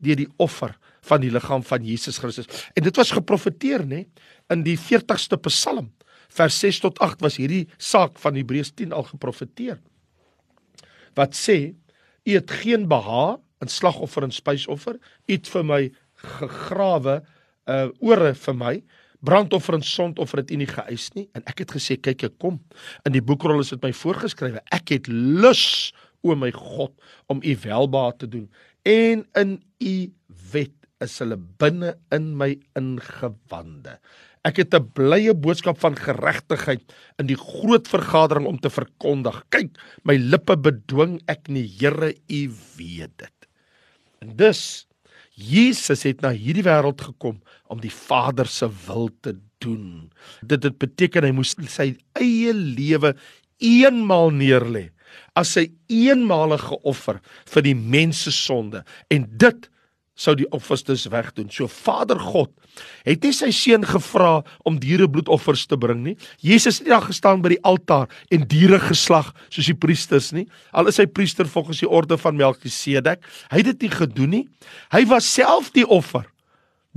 deur 0.04 0.18
die 0.20 0.28
offer 0.42 0.74
van 1.08 1.22
die 1.22 1.30
liggaam 1.32 1.62
van 1.64 1.86
Jesus 1.86 2.18
Christus. 2.20 2.50
En 2.76 2.84
dit 2.84 2.98
was 2.98 3.14
geprofeteer, 3.14 3.86
nê, 3.88 4.04
in 4.52 4.66
die 4.66 4.76
40ste 4.76 5.38
Psalm 5.46 5.88
vers 6.28 6.58
6 6.60 6.80
tot 6.84 6.98
8 7.04 7.22
was 7.24 7.38
hierdie 7.40 7.66
saak 7.76 8.18
van 8.22 8.36
Hebreërs 8.38 8.74
10 8.76 8.92
al 8.92 9.06
geprofeteer. 9.08 9.80
Wat 11.18 11.34
sê: 11.36 11.74
U 12.24 12.34
het 12.34 12.50
geen 12.62 12.86
beha 12.88 13.38
in 13.62 13.72
slagoffer 13.72 14.22
en 14.22 14.34
spysoffer, 14.34 14.98
u 15.26 15.32
het 15.32 15.48
vir 15.48 15.64
my 15.66 15.82
gegrawe 16.38 17.20
uh 17.68 17.88
ore 18.00 18.34
vir 18.34 18.56
my. 18.56 18.74
Brandoffer 19.20 19.74
en 19.74 19.82
sondoffer 19.82 20.44
het 20.44 20.52
u 20.54 20.60
nie 20.60 20.68
geëis 20.70 21.08
nie. 21.16 21.26
En 21.34 21.42
ek 21.50 21.64
het 21.64 21.72
gesê 21.74 21.96
kyk 21.98 22.22
ek 22.28 22.36
kom. 22.38 22.60
In 23.02 23.16
die 23.16 23.24
boekrol 23.24 23.64
is 23.64 23.72
dit 23.74 23.82
my 23.82 23.90
voorgeskrywe. 23.90 24.62
Ek 24.70 24.94
het 24.94 25.10
lus 25.10 25.90
o 26.22 26.36
my 26.38 26.52
God 26.54 26.94
om 27.26 27.42
u 27.42 27.56
welbehae 27.64 28.14
te 28.18 28.28
doen 28.30 28.46
en 28.88 29.26
in 29.34 29.62
u 29.78 30.12
wet 30.52 30.77
is 31.04 31.18
hulle 31.22 31.36
binne 31.36 31.94
in 32.12 32.32
my 32.36 32.54
ingewande 32.78 33.98
Ek 34.46 34.60
het 34.62 34.74
'n 34.74 34.90
blye 34.94 35.34
boodskap 35.34 35.78
van 35.82 35.96
geregtigheid 35.96 36.82
in 37.18 37.26
die 37.26 37.36
groot 37.36 37.88
vergadering 37.88 38.46
om 38.46 38.58
te 38.58 38.70
verkondig. 38.70 39.42
Kyk, 39.50 39.76
my 40.04 40.16
lippe 40.16 40.56
bedwing 40.56 41.20
ek 41.26 41.48
nie, 41.48 41.66
Here, 41.66 42.14
U 42.30 42.52
weet 42.76 43.18
dit. 43.18 43.48
En 44.20 44.36
dus 44.36 44.86
Jesus 45.34 46.02
het 46.02 46.20
na 46.20 46.30
hierdie 46.30 46.64
wêreld 46.64 47.00
gekom 47.00 47.42
om 47.68 47.80
die 47.80 47.92
Vader 47.92 48.46
se 48.46 48.68
wil 48.86 49.10
te 49.20 49.36
doen. 49.58 50.10
Dit 50.42 50.62
dit 50.62 50.78
beteken 50.78 51.24
hy 51.24 51.30
moes 51.30 51.54
sy 51.68 51.96
eie 52.18 52.52
lewe 52.52 53.14
eenmaal 53.58 54.30
neerlê 54.30 54.90
as 55.34 55.52
sy 55.52 55.70
eenmalige 55.88 56.76
offer 56.82 57.20
vir 57.46 57.62
die 57.62 57.74
mens 57.74 58.22
se 58.22 58.30
sonde 58.30 58.84
en 59.08 59.26
dit 59.38 59.70
sou 60.18 60.34
die 60.38 60.48
offers 60.54 60.82
dus 60.86 61.06
wegdoen. 61.12 61.48
So 61.54 61.70
Vader 61.70 62.18
God 62.20 62.50
het 63.06 63.24
nie 63.24 63.32
sy 63.34 63.50
seun 63.54 63.84
gevra 63.86 64.40
om 64.68 64.78
dierebloedoffers 64.82 65.66
te 65.70 65.78
bring 65.80 66.02
nie. 66.04 66.16
Jesus 66.44 66.78
het 66.78 66.88
nie 66.88 66.94
daar 66.94 67.06
gestaan 67.06 67.42
by 67.42 67.54
die 67.54 67.60
altaar 67.66 68.10
en 68.34 68.46
diere 68.50 68.80
geslag 68.82 69.30
soos 69.48 69.70
die 69.70 69.78
priesters 69.78 70.32
nie. 70.34 70.46
Al 70.72 70.90
is 70.90 70.98
hy 71.00 71.06
priester 71.10 71.48
volgens 71.50 71.82
die 71.82 71.90
orde 71.90 72.18
van 72.20 72.38
Melchisedek, 72.38 73.22
hy 73.52 73.62
het 73.62 73.70
dit 73.72 73.86
nie 73.86 73.94
gedoen 73.94 74.34
nie. 74.34 74.44
Hy 74.94 75.04
was 75.10 75.28
self 75.38 75.72
die 75.76 75.86
offer. 75.86 76.26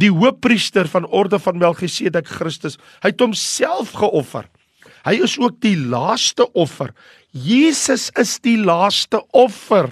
Die 0.01 0.09
hoofpriester 0.09 0.87
van 0.89 1.05
orde 1.05 1.37
van 1.41 1.59
Melchisedek 1.61 2.29
Christus. 2.39 2.79
Hy 3.03 3.11
het 3.13 3.21
homself 3.21 3.93
geoffer. 3.99 4.47
Hy 5.05 5.17
is 5.25 5.37
ook 5.41 5.59
die 5.61 5.75
laaste 5.77 6.47
offer. 6.57 6.93
Jesus 7.31 8.09
is 8.19 8.37
die 8.43 8.57
laaste 8.57 9.21
offer. 9.37 9.89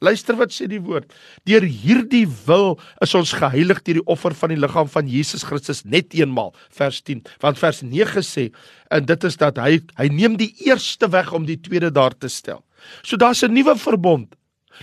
Luister 0.00 0.36
wat 0.38 0.54
sê 0.54 0.68
die 0.70 0.80
woord. 0.82 1.10
Deur 1.48 1.64
hierdie 1.66 2.26
wil 2.46 2.76
is 3.02 3.14
ons 3.18 3.34
geheilig 3.34 3.82
deur 3.82 3.98
die 3.98 4.06
offer 4.06 4.34
van 4.38 4.54
die 4.54 4.60
liggaam 4.60 4.90
van 4.90 5.10
Jesus 5.10 5.44
Christus 5.48 5.82
net 5.84 6.14
eenmaal. 6.14 6.52
Vers 6.74 7.02
10. 7.02 7.24
Want 7.42 7.58
vers 7.58 7.82
9 7.82 8.22
sê 8.26 8.48
en 8.94 9.06
dit 9.08 9.28
is 9.28 9.36
dat 9.40 9.58
hy 9.58 9.80
hy 9.98 10.08
neem 10.14 10.38
die 10.38 10.52
eerste 10.68 11.10
weg 11.12 11.32
om 11.34 11.48
die 11.48 11.58
tweede 11.60 11.90
daar 11.90 12.14
te 12.14 12.30
stel. 12.30 12.62
So 13.02 13.16
daar's 13.16 13.42
'n 13.42 13.52
nuwe 13.52 13.76
verbond. 13.76 14.34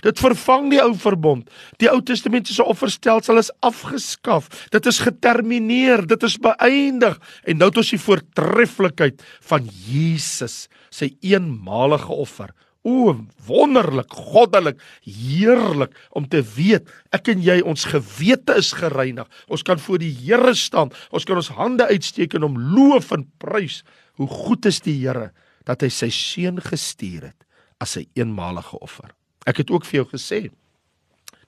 Dit 0.04 0.18
vervang 0.20 0.70
die 0.70 0.80
ou 0.82 0.92
verbond. 0.94 1.48
Die 1.78 1.88
Ou 1.88 2.02
Testamentiese 2.02 2.64
offerstelsel 2.64 3.38
is 3.38 3.52
afgeskaf. 3.60 4.68
Dit 4.70 4.86
is 4.86 4.98
getermineer, 4.98 6.06
dit 6.06 6.22
is 6.22 6.36
beëindig 6.36 7.18
en 7.44 7.56
nou 7.56 7.68
het 7.70 7.76
ons 7.76 7.90
die 7.90 7.98
voortreffelikheid 7.98 9.22
van 9.40 9.68
Jesus, 9.88 10.68
sy 10.90 11.16
eenmalige 11.20 12.12
offer 12.12 12.52
O, 12.86 13.16
wonderlik, 13.48 14.12
goddelik, 14.14 14.78
heerlik 15.02 15.94
om 16.14 16.28
te 16.30 16.38
weet 16.54 16.86
ek 17.16 17.32
en 17.32 17.40
jy 17.42 17.56
ons 17.66 17.86
gewete 17.90 18.54
is 18.60 18.70
gereinig. 18.78 19.26
Ons 19.50 19.64
kan 19.66 19.80
voor 19.82 19.98
die 19.98 20.12
Here 20.14 20.54
staan. 20.54 20.92
Ons 21.10 21.26
kan 21.26 21.40
ons 21.40 21.50
hande 21.56 21.88
uitsteek 21.90 22.36
en 22.38 22.46
hom 22.46 22.60
loof 22.76 23.10
en 23.16 23.24
prys. 23.42 23.80
Hoe 24.20 24.28
goed 24.30 24.68
is 24.70 24.78
die 24.84 24.94
Here 25.00 25.32
dat 25.66 25.82
hy 25.82 25.90
sy 25.90 26.12
seun 26.14 26.62
gestuur 26.62 27.32
het 27.32 27.46
as 27.82 27.96
'n 27.98 28.06
eenmalige 28.14 28.78
offer. 28.78 29.10
Ek 29.46 29.58
het 29.58 29.70
ook 29.70 29.84
vir 29.84 30.04
jou 30.04 30.06
gesê 30.14 30.50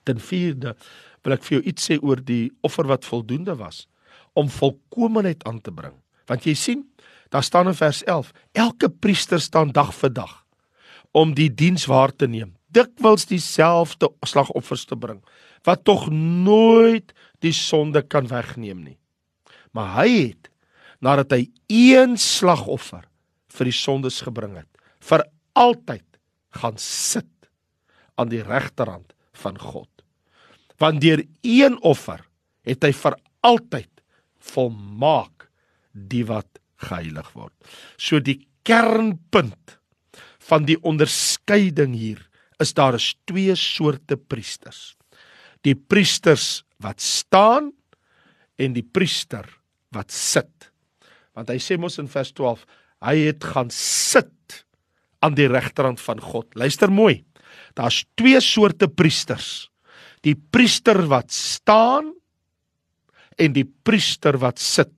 ten 0.03 0.19
vierde 0.19 0.75
wil 1.23 1.33
ek 1.33 1.43
vir 1.43 1.59
jou 1.59 1.63
iets 1.67 1.89
sê 1.89 1.99
oor 2.03 2.19
die 2.23 2.51
offer 2.61 2.87
wat 2.87 3.05
voldoende 3.05 3.55
was 3.55 3.87
om 4.33 4.49
volkomeenheid 4.49 5.43
aan 5.43 5.61
te 5.61 5.71
bring. 5.71 5.95
Want 6.27 6.43
jy 6.43 6.53
sien, 6.53 6.83
daar 7.29 7.43
staan 7.43 7.67
in 7.67 7.73
vers 7.73 8.03
11, 8.03 8.31
elke 8.53 8.89
priester 8.89 9.39
staan 9.39 9.71
dag 9.71 9.93
vir 9.95 10.13
dag 10.13 10.45
om 11.11 11.33
die 11.35 11.49
diens 11.49 11.85
waar 11.89 12.13
te 12.15 12.27
neem. 12.27 12.55
Dikwels 12.69 13.25
dieselfde 13.29 14.11
slagoffers 14.27 14.85
te 14.85 14.97
bring 14.97 15.21
wat 15.67 15.83
tog 15.83 16.07
nooit 16.13 17.11
die 17.43 17.53
sonde 17.55 18.01
kan 18.07 18.29
wegneem 18.29 18.83
nie. 18.83 18.97
Maar 19.75 19.89
hy 19.99 20.09
het 20.29 20.49
nadat 21.03 21.33
hy 21.35 21.41
een 21.71 22.17
slagoffer 22.19 23.05
vir 23.55 23.69
die 23.69 23.75
sondes 23.75 24.21
gebring 24.23 24.57
het, 24.59 24.69
vir 24.99 25.23
altyd 25.59 26.05
gaan 26.59 26.77
sit 26.79 27.27
aan 28.19 28.31
die 28.31 28.43
regterhand 28.43 29.13
van 29.41 29.59
God. 29.59 29.89
Want 30.79 31.01
deur 31.03 31.23
een 31.43 31.77
offer 31.87 32.21
het 32.67 32.83
hy 32.83 32.91
vir 32.95 33.17
altyd 33.47 33.91
volmaak 34.53 35.47
die 35.91 36.25
wat 36.27 36.59
geheilig 36.79 37.31
word. 37.35 37.55
So 37.97 38.19
die 38.23 38.41
kernpunt 38.67 39.78
van 40.49 40.65
die 40.65 40.77
onderskeiding 40.85 41.93
hier 41.97 42.21
is 42.59 42.73
daar 42.75 42.97
is 42.97 43.13
twee 43.29 43.55
soorte 43.55 44.17
priesters. 44.17 44.95
Die 45.63 45.75
priesters 45.75 46.63
wat 46.83 47.01
staan 47.03 47.71
en 48.59 48.75
die 48.75 48.83
priester 48.83 49.47
wat 49.95 50.11
sit. 50.11 50.69
Want 51.37 51.51
hy 51.53 51.59
sê 51.61 51.77
mos 51.79 51.99
in 52.01 52.09
vers 52.11 52.33
12, 52.35 52.65
hy 53.05 53.15
het 53.29 53.45
gaan 53.53 53.71
sit 53.73 54.63
aan 55.23 55.35
die 55.35 55.47
regterhand 55.51 56.01
van 56.03 56.19
God. 56.23 56.51
Luister 56.59 56.91
mooi. 56.91 57.21
Daar's 57.79 58.03
twee 58.19 58.39
soorte 58.43 58.89
priesters. 58.91 59.69
Die 60.25 60.35
priester 60.35 60.99
wat 61.07 61.31
staan 61.31 62.11
en 63.39 63.55
die 63.55 63.67
priester 63.87 64.39
wat 64.41 64.59
sit. 64.59 64.91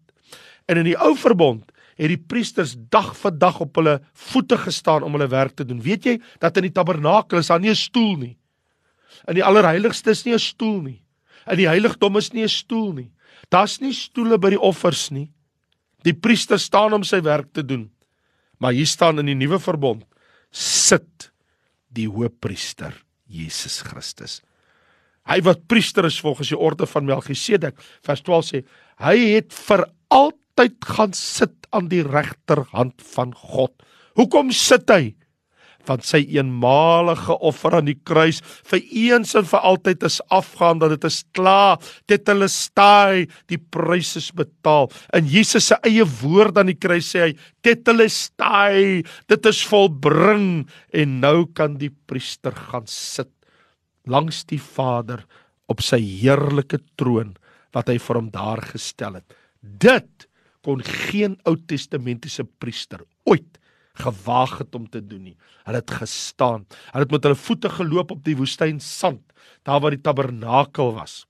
En 0.66 0.82
in 0.82 0.90
die 0.90 0.98
ou 0.98 1.14
verbond 1.18 1.70
het 2.02 2.10
die 2.10 2.18
priesters 2.18 2.74
dag 2.90 3.12
vir 3.20 3.34
dag 3.38 3.60
op 3.62 3.78
hulle 3.78 4.00
voete 4.32 4.58
gestaan 4.58 5.06
om 5.06 5.14
hulle 5.14 5.30
werk 5.30 5.56
te 5.60 5.66
doen. 5.68 5.82
Weet 5.82 6.08
jy 6.10 6.16
dat 6.42 6.58
in 6.58 6.66
die 6.66 6.74
tabernakel 6.74 7.42
is 7.42 7.52
daar 7.54 7.62
nie 7.62 7.70
'n 7.70 7.76
stoel 7.76 8.16
nie. 8.18 8.38
In 9.28 9.36
die 9.36 9.46
allerheiligste 9.46 10.10
is 10.12 10.26
nie 10.26 10.34
'n 10.34 10.40
stoel 10.40 10.82
nie. 10.82 11.04
In 11.48 11.58
die 11.58 11.68
heiligdom 11.68 12.18
is 12.18 12.34
nie 12.34 12.44
'n 12.44 12.50
stoel 12.50 12.94
nie. 12.94 13.12
Daar's 13.50 13.80
nie 13.82 13.94
stoele 13.94 14.38
by 14.38 14.50
die 14.50 14.60
offers 14.60 15.12
nie. 15.12 15.32
Die 16.04 16.14
priester 16.14 16.60
staan 16.60 16.94
om 16.94 17.04
sy 17.04 17.22
werk 17.22 17.54
te 17.54 17.66
doen. 17.66 17.92
Maar 18.58 18.74
hier 18.74 18.88
staan 18.88 19.20
in 19.20 19.26
die 19.26 19.36
nuwe 19.36 19.60
verbond 19.60 20.06
sit 20.52 21.32
die 21.90 22.08
hoëpriester 22.08 22.94
Jesus 23.28 23.82
Christus. 23.82 24.42
Hy 25.28 25.42
wat 25.42 25.68
priester 25.68 26.06
is 26.06 26.20
volgens 26.20 26.50
die 26.50 26.58
orde 26.58 26.86
van 26.86 27.06
Melchisedek, 27.06 27.80
vers 28.02 28.22
12 28.22 28.46
sê, 28.46 28.66
hy 28.98 29.18
het 29.36 29.54
vir 29.54 29.86
altyd 30.10 30.41
altyd 30.62 30.86
gaan 30.86 31.14
sit 31.18 31.68
aan 31.74 31.90
die 31.90 32.04
regterhand 32.06 33.02
van 33.16 33.34
God. 33.34 33.74
Hoekom 34.20 34.52
sit 34.54 34.90
hy? 34.92 35.16
van 35.82 35.98
sy 36.06 36.20
eenmalige 36.30 37.34
offer 37.42 37.74
aan 37.80 37.88
die 37.88 37.98
kruis 38.06 38.38
vir 38.70 38.84
eens 38.86 39.32
en 39.34 39.48
vir 39.50 39.64
altyd 39.66 40.04
is 40.06 40.20
afgaan 40.30 40.78
dat 40.78 40.92
dit 40.94 41.08
is 41.10 41.24
klaar. 41.34 41.82
Dit 42.06 42.30
hulle 42.30 42.46
staai. 42.54 43.26
Die 43.50 43.58
prys 43.58 44.12
is 44.20 44.30
betaal. 44.30 44.92
In 45.18 45.26
Jesus 45.26 45.72
se 45.72 45.80
eie 45.82 46.06
woord 46.06 46.62
aan 46.62 46.70
die 46.70 46.78
kruis 46.78 47.10
sê 47.10 47.24
hy 47.24 47.32
dit 47.66 47.82
hulle 47.90 48.06
staai. 48.14 49.02
Dit 49.26 49.50
is 49.50 49.64
volbring. 49.66 50.68
En 50.94 51.20
nou 51.26 51.50
kan 51.50 51.80
die 51.82 51.90
priester 51.90 52.54
gaan 52.54 52.86
sit 52.86 53.34
langs 54.06 54.46
die 54.54 54.62
Vader 54.62 55.26
op 55.66 55.82
sy 55.82 55.98
heerlike 55.98 56.78
troon 56.94 57.34
wat 57.74 57.90
hy 57.90 57.98
vir 57.98 58.22
hom 58.22 58.30
daar 58.30 58.62
gestel 58.70 59.18
het. 59.18 59.26
Dit 59.62 60.30
kon 60.62 60.84
geen 60.86 61.40
Ou 61.44 61.56
Testamentiese 61.56 62.44
priester 62.44 63.04
ooit 63.24 63.60
gewaag 64.02 64.58
het 64.62 64.76
om 64.76 64.88
te 64.90 65.02
doen 65.04 65.24
nie. 65.32 65.38
Hulle 65.66 65.82
het 65.82 65.92
gestaan. 65.92 66.66
Hulle 66.92 67.04
het 67.06 67.12
met 67.12 67.28
hulle 67.28 67.40
voete 67.40 67.70
geloop 67.70 68.14
op 68.16 68.24
die 68.26 68.38
woestyn 68.40 68.80
sand, 68.80 69.22
daar 69.68 69.82
waar 69.84 69.96
die 69.96 70.02
tabernakel 70.02 70.94
was. 70.96 71.26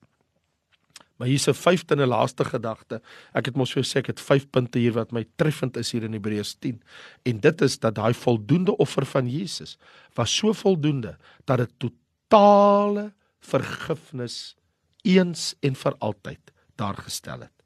Maar 1.18 1.30
hier's 1.30 1.48
'n 1.48 1.54
vyfde 1.54 1.96
en 1.96 2.02
'n 2.02 2.08
laaste 2.08 2.46
gedagte. 2.46 3.02
Ek 3.34 3.46
het 3.46 3.56
mos 3.56 3.74
vir 3.74 3.84
sê 3.84 3.98
ek 3.98 4.08
het 4.08 4.20
5 4.20 4.50
punte 4.50 4.80
hier 4.80 4.94
wat 4.94 5.12
my 5.12 5.26
treffend 5.36 5.78
is 5.78 5.92
hier 5.92 6.04
in 6.04 6.14
Hebreërs 6.14 6.56
10. 6.60 6.82
En 7.24 7.40
dit 7.40 7.62
is 7.62 7.80
dat 7.80 7.96
daai 7.96 8.14
voldoende 8.14 8.78
offer 8.78 9.06
van 9.06 9.30
Jesus 9.30 9.78
was 10.16 10.36
so 10.36 10.54
voldoende 10.54 11.18
dat 11.46 11.58
dit 11.58 11.72
totale 11.78 13.14
vergifnis 13.40 14.56
eens 15.04 15.56
en 15.62 15.76
vir 15.76 15.96
altyd 16.00 16.52
daar 16.76 16.96
gestel 16.96 17.40
het. 17.40 17.61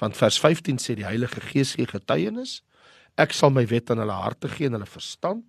Want 0.00 0.16
vers 0.16 0.40
15 0.40 0.80
sê 0.80 0.96
die 0.98 1.06
Heilige 1.06 1.42
Gees 1.44 1.76
gee 1.76 1.88
getuienis 1.88 2.60
Ek 3.20 3.34
sal 3.36 3.52
my 3.52 3.66
wet 3.68 3.90
aan 3.92 4.00
hulle 4.02 4.16
harte 4.16 4.48
gee 4.48 4.70
en 4.70 4.78
hulle 4.78 4.88
verstand 4.88 5.44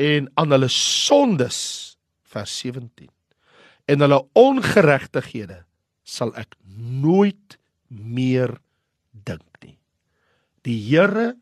en 0.00 0.28
aan 0.36 0.52
hulle 0.52 0.68
sondes 0.72 1.58
vers 2.32 2.52
17 2.60 3.08
en 3.92 4.04
hulle 4.04 4.18
ongeregtighede 4.38 5.62
sal 6.04 6.34
ek 6.38 6.54
nooit 7.02 7.56
meer 7.88 8.54
dink 9.12 9.64
nie. 9.64 9.78
Die 10.66 10.78
Here 10.90 11.32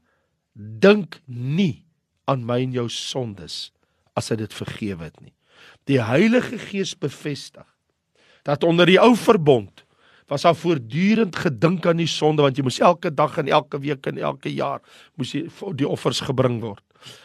dink 0.54 1.20
nie 1.26 1.82
aan 2.30 2.47
my 2.47 2.61
en 2.64 2.76
jou 2.76 2.87
sondes 2.92 3.70
as 4.18 4.30
hy 4.30 4.40
dit 4.42 4.54
vergewe 4.54 5.09
het 5.09 5.20
nie. 5.20 5.35
Die 5.90 6.00
Heilige 6.02 6.59
Gees 6.61 6.94
bevestig 6.97 7.66
dat 8.47 8.64
onder 8.64 8.88
die 8.88 9.00
ou 9.00 9.12
verbond 9.18 9.85
was 10.31 10.47
daar 10.47 10.55
voortdurend 10.55 11.37
gedink 11.37 11.87
aan 11.91 11.99
die 11.99 12.11
sonde 12.11 12.45
want 12.47 12.59
jy 12.59 12.63
moes 12.63 12.79
elke 12.79 13.11
dag 13.11 13.39
en 13.43 13.51
elke 13.51 13.81
week 13.83 14.07
en 14.07 14.19
elke 14.19 14.53
jaar 14.55 14.79
moes 15.19 15.35
jy 15.35 15.49
die 15.79 15.89
offers 15.89 16.23
gebring 16.23 16.61
word. 16.63 16.85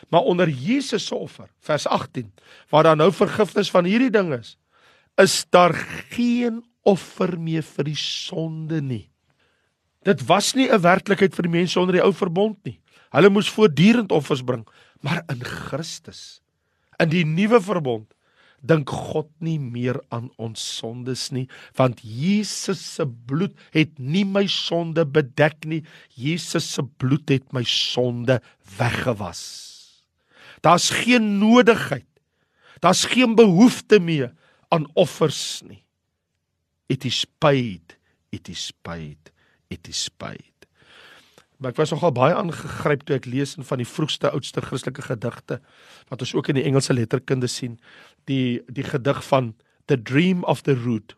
Maar 0.09 0.25
onder 0.25 0.49
Jesus 0.49 1.05
se 1.05 1.15
offer, 1.15 1.49
vers 1.59 1.85
18, 1.87 2.31
waar 2.71 2.87
daar 2.87 2.97
nou 2.97 3.11
vergifnis 3.13 3.69
van 3.69 3.85
hierdie 3.85 4.11
ding 4.13 4.33
is, 4.33 4.55
is 5.21 5.43
daar 5.53 5.75
geen 6.15 6.63
offer 6.85 7.35
meer 7.39 7.65
vir 7.65 7.89
die 7.91 7.99
sonde 7.99 8.81
nie. 8.81 9.05
Dit 10.05 10.25
was 10.25 10.53
nie 10.55 10.69
'n 10.69 10.81
werklikheid 10.81 11.35
vir 11.35 11.43
die 11.43 11.57
mense 11.59 11.79
onder 11.79 11.93
die 11.93 12.03
ou 12.03 12.13
verbond 12.13 12.57
nie. 12.63 12.79
Hulle 13.11 13.29
moes 13.29 13.49
voortdurend 13.49 14.11
offers 14.11 14.41
bring, 14.41 14.67
maar 15.01 15.23
in 15.29 15.43
Christus, 15.43 16.41
in 16.99 17.09
die 17.09 17.25
nuwe 17.25 17.61
verbond, 17.61 18.13
dink 18.61 18.89
God 18.89 19.29
nie 19.43 19.57
meer 19.59 19.99
aan 20.13 20.29
ons 20.41 20.61
sondes 20.79 21.27
nie 21.35 21.45
want 21.77 22.01
Jesus 22.05 22.81
se 22.95 23.05
bloed 23.05 23.55
het 23.75 23.99
nie 23.99 24.25
my 24.25 24.45
sonde 24.51 25.05
bedek 25.05 25.65
nie. 25.65 25.83
Jesus 26.15 26.67
se 26.77 26.83
bloed 26.83 27.29
het 27.29 27.53
my 27.53 27.63
sonde 27.67 28.39
weggewas. 28.77 29.43
Daar's 30.61 30.89
geen 30.89 31.37
nodigheid 31.39 32.07
daar's 32.83 33.05
geen 33.09 33.35
behoefte 33.35 33.99
meer 33.99 34.33
aan 34.69 34.85
offers 34.93 35.61
nie. 35.65 35.83
It 36.87 37.05
is 37.05 37.25
paid 37.39 37.97
it 38.29 38.49
is 38.49 38.71
paid 38.83 39.31
it 39.69 39.87
is 39.87 40.09
paid 40.09 40.54
Maar 41.65 41.73
ek 41.73 41.79
was 41.79 41.89
nogal 41.95 42.11
baie 42.13 42.33
aangegryp 42.37 43.07
toe 43.09 43.15
ek 43.15 43.25
lees 43.25 43.55
in 43.57 43.65
van 43.65 43.79
die 43.81 43.87
vroegste 43.89 44.29
oudste 44.29 44.61
Christelike 44.61 45.01
gedigte 45.01 45.55
wat 46.11 46.21
ons 46.21 46.33
ook 46.37 46.51
in 46.53 46.59
die 46.59 46.63
Engelse 46.69 46.93
letterkunde 46.93 47.47
sien 47.49 47.79
die 48.29 48.61
die 48.69 48.85
gedig 48.85 49.23
van 49.25 49.47
The 49.89 49.97
Dream 49.97 50.43
of 50.45 50.61
the 50.69 50.75
Root. 50.77 51.15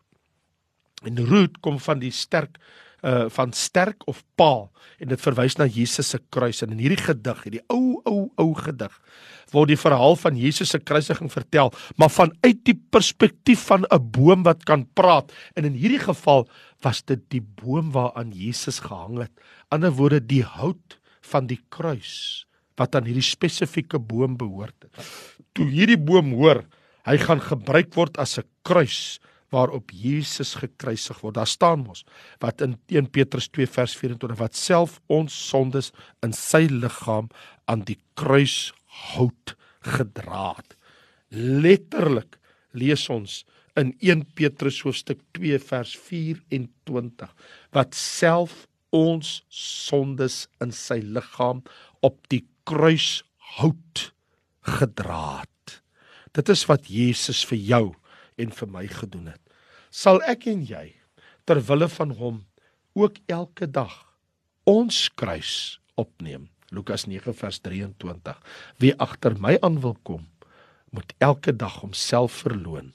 En 1.04 1.20
root 1.28 1.60
kom 1.60 1.76
van 1.76 2.00
die 2.00 2.08
sterk 2.16 2.56
uh 3.02 3.28
van 3.30 3.52
sterk 3.52 4.02
of 4.08 4.24
paal 4.34 4.70
en 4.98 5.08
dit 5.08 5.20
verwys 5.20 5.56
na 5.58 5.66
Jesus 5.66 6.08
se 6.10 6.18
kruis 6.30 6.62
en 6.62 6.72
in 6.74 6.78
hierdie 6.82 7.04
gedig, 7.04 7.42
hierdie 7.44 7.64
ou 7.68 8.00
ou 8.04 8.30
ou 8.36 8.54
gedig 8.54 8.94
word 9.54 9.72
die 9.72 9.80
verhaal 9.80 10.16
van 10.20 10.36
Jesus 10.38 10.72
se 10.74 10.80
kruisiging 10.80 11.30
vertel, 11.32 11.72
maar 11.96 12.12
vanuit 12.12 12.60
die 12.66 12.76
perspektief 12.92 13.66
van 13.70 13.86
'n 13.90 14.10
boom 14.10 14.42
wat 14.42 14.64
kan 14.64 14.86
praat. 14.94 15.32
En 15.56 15.64
in 15.64 15.72
hierdie 15.72 16.02
geval 16.02 16.48
was 16.82 17.02
dit 17.02 17.20
die 17.30 17.40
boom 17.40 17.92
waaraan 17.92 18.32
Jesus 18.32 18.80
gehang 18.80 19.18
het. 19.18 19.32
Ander 19.68 19.90
woorde 19.90 20.20
die 20.20 20.42
hout 20.42 20.98
van 21.22 21.46
die 21.46 21.60
kruis 21.68 22.46
wat 22.76 22.94
aan 22.94 23.04
hierdie 23.04 23.22
spesifieke 23.22 23.98
boom 23.98 24.36
behoort 24.36 24.74
het. 24.82 25.06
Toe 25.52 25.66
hierdie 25.66 25.98
boom 25.98 26.32
hoor, 26.32 26.64
hy 27.04 27.16
gaan 27.16 27.40
gebruik 27.40 27.94
word 27.94 28.18
as 28.18 28.38
'n 28.38 28.44
kruis 28.62 29.18
waarop 29.54 29.90
Jesus 29.94 30.54
gekruisig 30.60 31.20
word. 31.22 31.38
Daar 31.38 31.50
staan 31.50 31.84
mos 31.86 32.04
wat 32.42 32.60
in 32.64 32.76
1 32.86 33.10
Petrus 33.10 33.48
2 33.48 33.66
vers 33.66 33.96
24 33.96 34.38
wat 34.40 34.56
self 34.56 34.98
ons 35.06 35.34
sondes 35.48 35.92
in 36.24 36.34
sy 36.36 36.66
liggaam 36.70 37.30
aan 37.68 37.84
die 37.88 37.98
kruis 38.18 38.72
hout 39.12 39.54
gedra 39.86 40.54
het. 40.56 40.76
Letterlik 41.30 42.38
lees 42.76 43.08
ons 43.12 43.42
in 43.78 43.94
1 44.00 44.24
Petrus 44.38 44.80
hoofstuk 44.84 45.20
2 45.38 45.58
vers 45.68 45.94
24 46.08 47.34
wat 47.76 47.96
self 47.96 48.66
ons 48.94 49.42
sondes 49.52 50.46
in 50.64 50.72
sy 50.72 51.00
liggaam 51.04 51.62
op 52.04 52.20
die 52.32 52.44
kruis 52.68 53.22
hout 53.58 54.08
gedra 54.68 55.40
het. 55.42 55.80
Dit 56.36 56.50
is 56.52 56.64
wat 56.68 56.88
Jesus 56.92 57.44
vir 57.48 57.58
jou 57.58 57.86
en 58.38 58.52
vir 58.54 58.70
my 58.70 58.84
gedoen 58.90 59.30
het. 59.32 59.42
Sal 59.90 60.20
ek 60.28 60.46
en 60.50 60.62
jy 60.66 60.92
ter 61.48 61.60
wille 61.64 61.88
van 61.90 62.12
hom 62.18 62.42
ook 62.98 63.20
elke 63.30 63.68
dag 63.70 63.94
ons 64.68 65.06
kruis 65.16 65.78
opneem. 65.98 66.48
Lukas 66.74 67.06
9 67.08 67.32
vers 67.32 67.60
23. 67.64 68.36
Wie 68.82 68.92
agter 69.00 69.38
my 69.40 69.56
aan 69.64 69.78
wil 69.80 69.96
kom, 70.04 70.26
moet 70.92 71.14
elke 71.24 71.54
dag 71.56 71.80
homself 71.80 72.42
verloon 72.44 72.92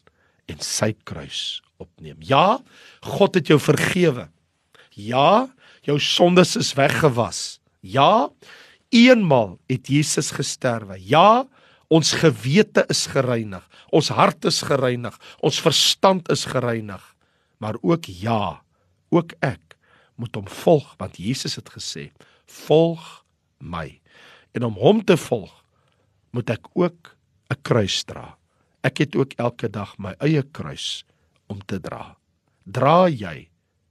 en 0.52 0.62
sy 0.62 0.92
kruis 1.08 1.64
opneem. 1.82 2.20
Ja, 2.22 2.60
God 3.02 3.40
het 3.40 3.50
jou 3.50 3.58
vergewe. 3.62 4.28
Ja, 4.94 5.50
jou 5.82 5.98
sondes 6.00 6.54
is 6.60 6.74
weggewas. 6.78 7.58
Ja, 7.82 8.30
eenmal 8.94 9.58
het 9.72 9.90
Jesus 9.90 10.30
gesterwe. 10.36 11.00
Ja, 11.02 11.48
Ons 11.94 12.14
gewete 12.18 12.86
is 12.90 13.06
gereinig. 13.12 13.64
Ons 13.94 14.10
hart 14.10 14.46
is 14.50 14.64
gereinig. 14.66 15.14
Ons 15.46 15.62
verstand 15.62 16.30
is 16.34 16.48
gereinig. 16.50 17.02
Maar 17.62 17.78
ook 17.82 18.10
ja, 18.10 18.64
ook 19.14 19.36
ek 19.46 19.78
moet 20.18 20.36
hom 20.36 20.48
volg 20.50 20.96
want 20.98 21.18
Jesus 21.18 21.56
het 21.56 21.70
gesê, 21.70 22.12
"Volg 22.46 23.24
my." 23.60 24.02
En 24.54 24.64
om 24.64 24.74
hom 24.74 25.04
te 25.04 25.18
volg, 25.18 25.64
moet 26.32 26.50
ek 26.50 26.68
ook 26.74 27.16
'n 27.50 27.62
kruis 27.62 28.04
dra. 28.04 28.38
Ek 28.84 28.98
het 28.98 29.16
ook 29.16 29.34
elke 29.38 29.70
dag 29.70 29.98
my 29.98 30.16
eie 30.20 30.44
kruis 30.44 31.06
om 31.48 31.62
te 31.66 31.80
dra. 31.80 32.18
Dra 32.66 33.08
jy 33.08 33.50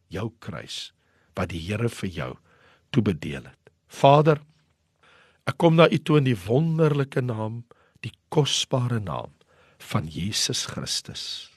jou 0.08 0.32
kruis 0.38 0.92
wat 1.34 1.48
die 1.48 1.60
Here 1.60 1.88
vir 1.88 2.08
jou 2.08 2.38
toebedeel 2.90 3.44
het. 3.44 3.70
Vader, 3.88 4.40
ek 5.46 5.58
kom 5.58 5.76
na 5.76 5.88
U 5.90 5.98
toe 5.98 6.18
in 6.18 6.24
die 6.24 6.36
wonderlike 6.46 7.20
naam 7.20 7.64
die 8.00 8.12
kosbare 8.28 9.00
naam 9.00 9.32
van 9.90 10.06
Jesus 10.06 10.66
Christus. 10.66 11.50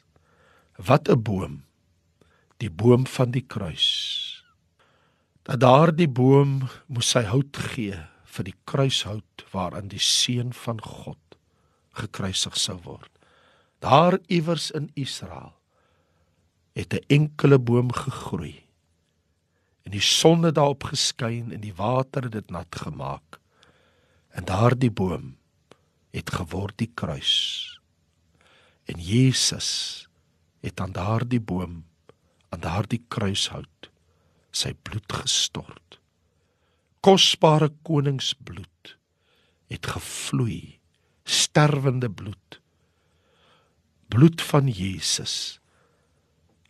Wat 0.76 1.10
'n 1.10 1.22
boom. 1.22 1.64
Die 2.58 2.72
boom 2.72 3.08
van 3.08 3.32
die 3.32 3.46
kruis. 3.46 4.44
Dat 5.44 5.60
daardie 5.60 6.10
boom 6.10 6.68
moes 6.88 7.10
sy 7.10 7.24
hout 7.24 7.58
gee 7.58 8.00
vir 8.24 8.44
die 8.44 8.58
kruishout 8.64 9.46
waaraan 9.52 9.88
die 9.88 10.02
seun 10.02 10.54
van 10.54 10.82
God 10.82 11.38
gekruisig 11.96 12.58
sou 12.58 12.78
word. 12.84 13.12
Daar 13.80 14.20
iewers 14.28 14.72
in 14.72 14.90
Israel 14.94 15.54
het 16.74 16.94
'n 16.94 17.06
enkele 17.08 17.60
boom 17.60 17.92
gegroei 17.92 18.66
en 19.86 19.92
die 19.92 20.02
son 20.02 20.44
het 20.44 20.56
daarop 20.56 20.84
geskyn 20.84 21.52
en 21.54 21.62
die 21.62 21.74
water 21.78 22.24
het 22.24 22.32
dit 22.32 22.50
nat 22.50 22.76
gemaak. 22.76 23.40
En 24.30 24.46
daardie 24.46 24.92
boom 24.92 25.38
het 26.12 26.32
geword 26.34 26.78
die 26.78 26.92
kruis. 26.94 27.80
En 28.86 29.02
Jesus 29.02 30.08
het 30.62 30.80
aan 30.80 30.94
daardie 30.94 31.42
boom, 31.42 31.84
aan 32.50 32.62
daardie 32.62 33.02
kruishout 33.08 33.90
sy 34.56 34.72
bloed 34.88 35.12
gestort. 35.12 36.00
Kosbare 37.06 37.70
koningsbloed 37.86 38.96
het 39.70 39.90
gevloei 39.90 40.80
sterwende 41.26 42.10
bloed. 42.10 42.60
Bloed 44.08 44.42
van 44.42 44.70
Jesus 44.70 45.60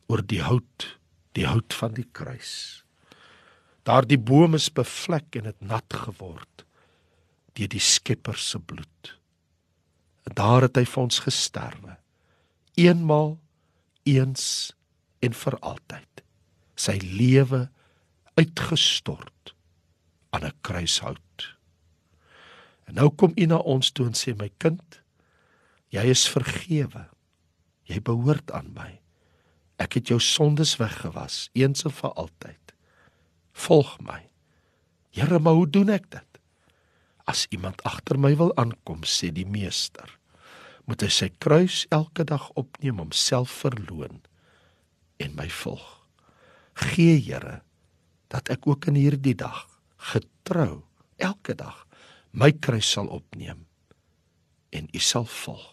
oor 0.07 0.23
die 0.23 0.41
hout, 0.41 0.87
die 1.35 1.45
hout 1.47 1.73
van 1.75 1.95
die 1.97 2.07
kruis. 2.15 2.83
Daardie 3.85 4.19
boom 4.19 4.55
is 4.57 4.71
bevlek 4.73 5.35
en 5.39 5.49
dit 5.51 5.61
nat 5.61 5.99
geword 6.05 6.63
deur 7.55 7.69
die 7.71 7.79
Skepper 7.79 8.35
se 8.35 8.59
bloed. 8.59 9.13
En 10.27 10.35
daar 10.35 10.65
het 10.65 10.75
hy 10.75 10.83
vir 10.89 11.03
ons 11.05 11.21
gesterwe. 11.23 11.93
Eenmaal, 12.75 13.39
eens 14.03 14.75
en 15.19 15.33
vir 15.33 15.57
altyd. 15.59 16.23
Sy 16.75 16.97
lewe 17.01 17.69
uitgestort 18.35 19.55
aan 20.29 20.45
'n 20.45 20.57
kruishout. 20.61 21.57
En 22.85 22.93
nou 22.93 23.09
kom 23.09 23.31
U 23.35 23.45
na 23.45 23.57
ons 23.57 23.91
toe 23.91 24.05
en 24.05 24.13
sê 24.13 24.35
my 24.37 24.49
kind, 24.57 25.01
jy 25.89 26.03
is 26.11 26.27
vergewe. 26.29 27.07
Jy 27.85 28.01
behoort 28.01 28.51
aan 28.51 28.73
my. 28.73 29.01
Ek 29.77 29.93
het 29.93 30.07
jou 30.07 30.19
sondes 30.19 30.77
weggewas 30.77 31.49
eens 31.53 31.85
en 31.85 31.91
vir 31.91 32.13
altyd. 32.13 32.73
Volg 33.53 33.99
my. 34.01 34.21
Here, 35.15 35.39
maar 35.39 35.53
hoe 35.53 35.69
doen 35.69 35.89
ek 35.89 36.09
dit? 36.11 36.39
As 37.25 37.45
iemand 37.49 37.83
agter 37.83 38.19
my 38.19 38.35
wil 38.35 38.51
aankom, 38.59 39.03
sê 39.03 39.31
die 39.33 39.47
meester, 39.47 40.19
moet 40.85 41.01
hy 41.01 41.09
sy 41.11 41.29
kruis 41.41 41.83
elke 41.93 42.25
dag 42.27 42.49
opneem 42.59 43.01
om 43.01 43.11
self 43.11 43.51
verloon 43.63 44.21
en 45.21 45.35
my 45.37 45.47
volg. 45.61 45.85
Gee 46.75 47.17
Here 47.21 47.61
dat 48.33 48.49
ek 48.53 48.67
ook 48.67 48.89
in 48.91 48.99
hierdie 48.99 49.35
dag 49.37 49.65
getrou 50.11 50.83
elke 51.21 51.55
dag 51.55 51.85
my 52.35 52.51
kruis 52.51 52.89
sal 52.91 53.07
opneem 53.07 53.63
en 54.75 54.89
u 54.91 54.99
sal 54.99 55.25
volg 55.25 55.71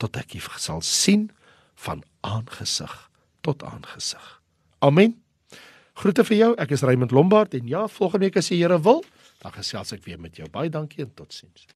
tot 0.00 0.16
ek 0.20 0.36
u 0.36 0.40
sal 0.60 0.82
sien 0.84 1.28
van 1.84 2.04
aangesig 2.20 2.92
tot 3.44 3.64
aangesig. 3.64 4.24
Amen. 4.84 5.16
Groete 6.00 6.24
vir 6.24 6.36
jou. 6.36 6.50
Ek 6.60 6.72
is 6.76 6.84
Raymond 6.84 7.12
Lombard 7.12 7.56
en 7.56 7.68
ja, 7.68 7.86
volgende 7.88 8.28
week 8.28 8.38
as 8.40 8.48
die 8.52 8.60
Here 8.60 8.80
wil, 8.84 9.02
dan 9.40 9.52
gesels 9.56 9.92
ek 9.96 10.04
weer 10.08 10.20
met 10.20 10.36
jou. 10.40 10.48
Baie 10.52 10.72
dankie 10.72 11.04
en 11.04 11.12
totsiens. 11.16 11.70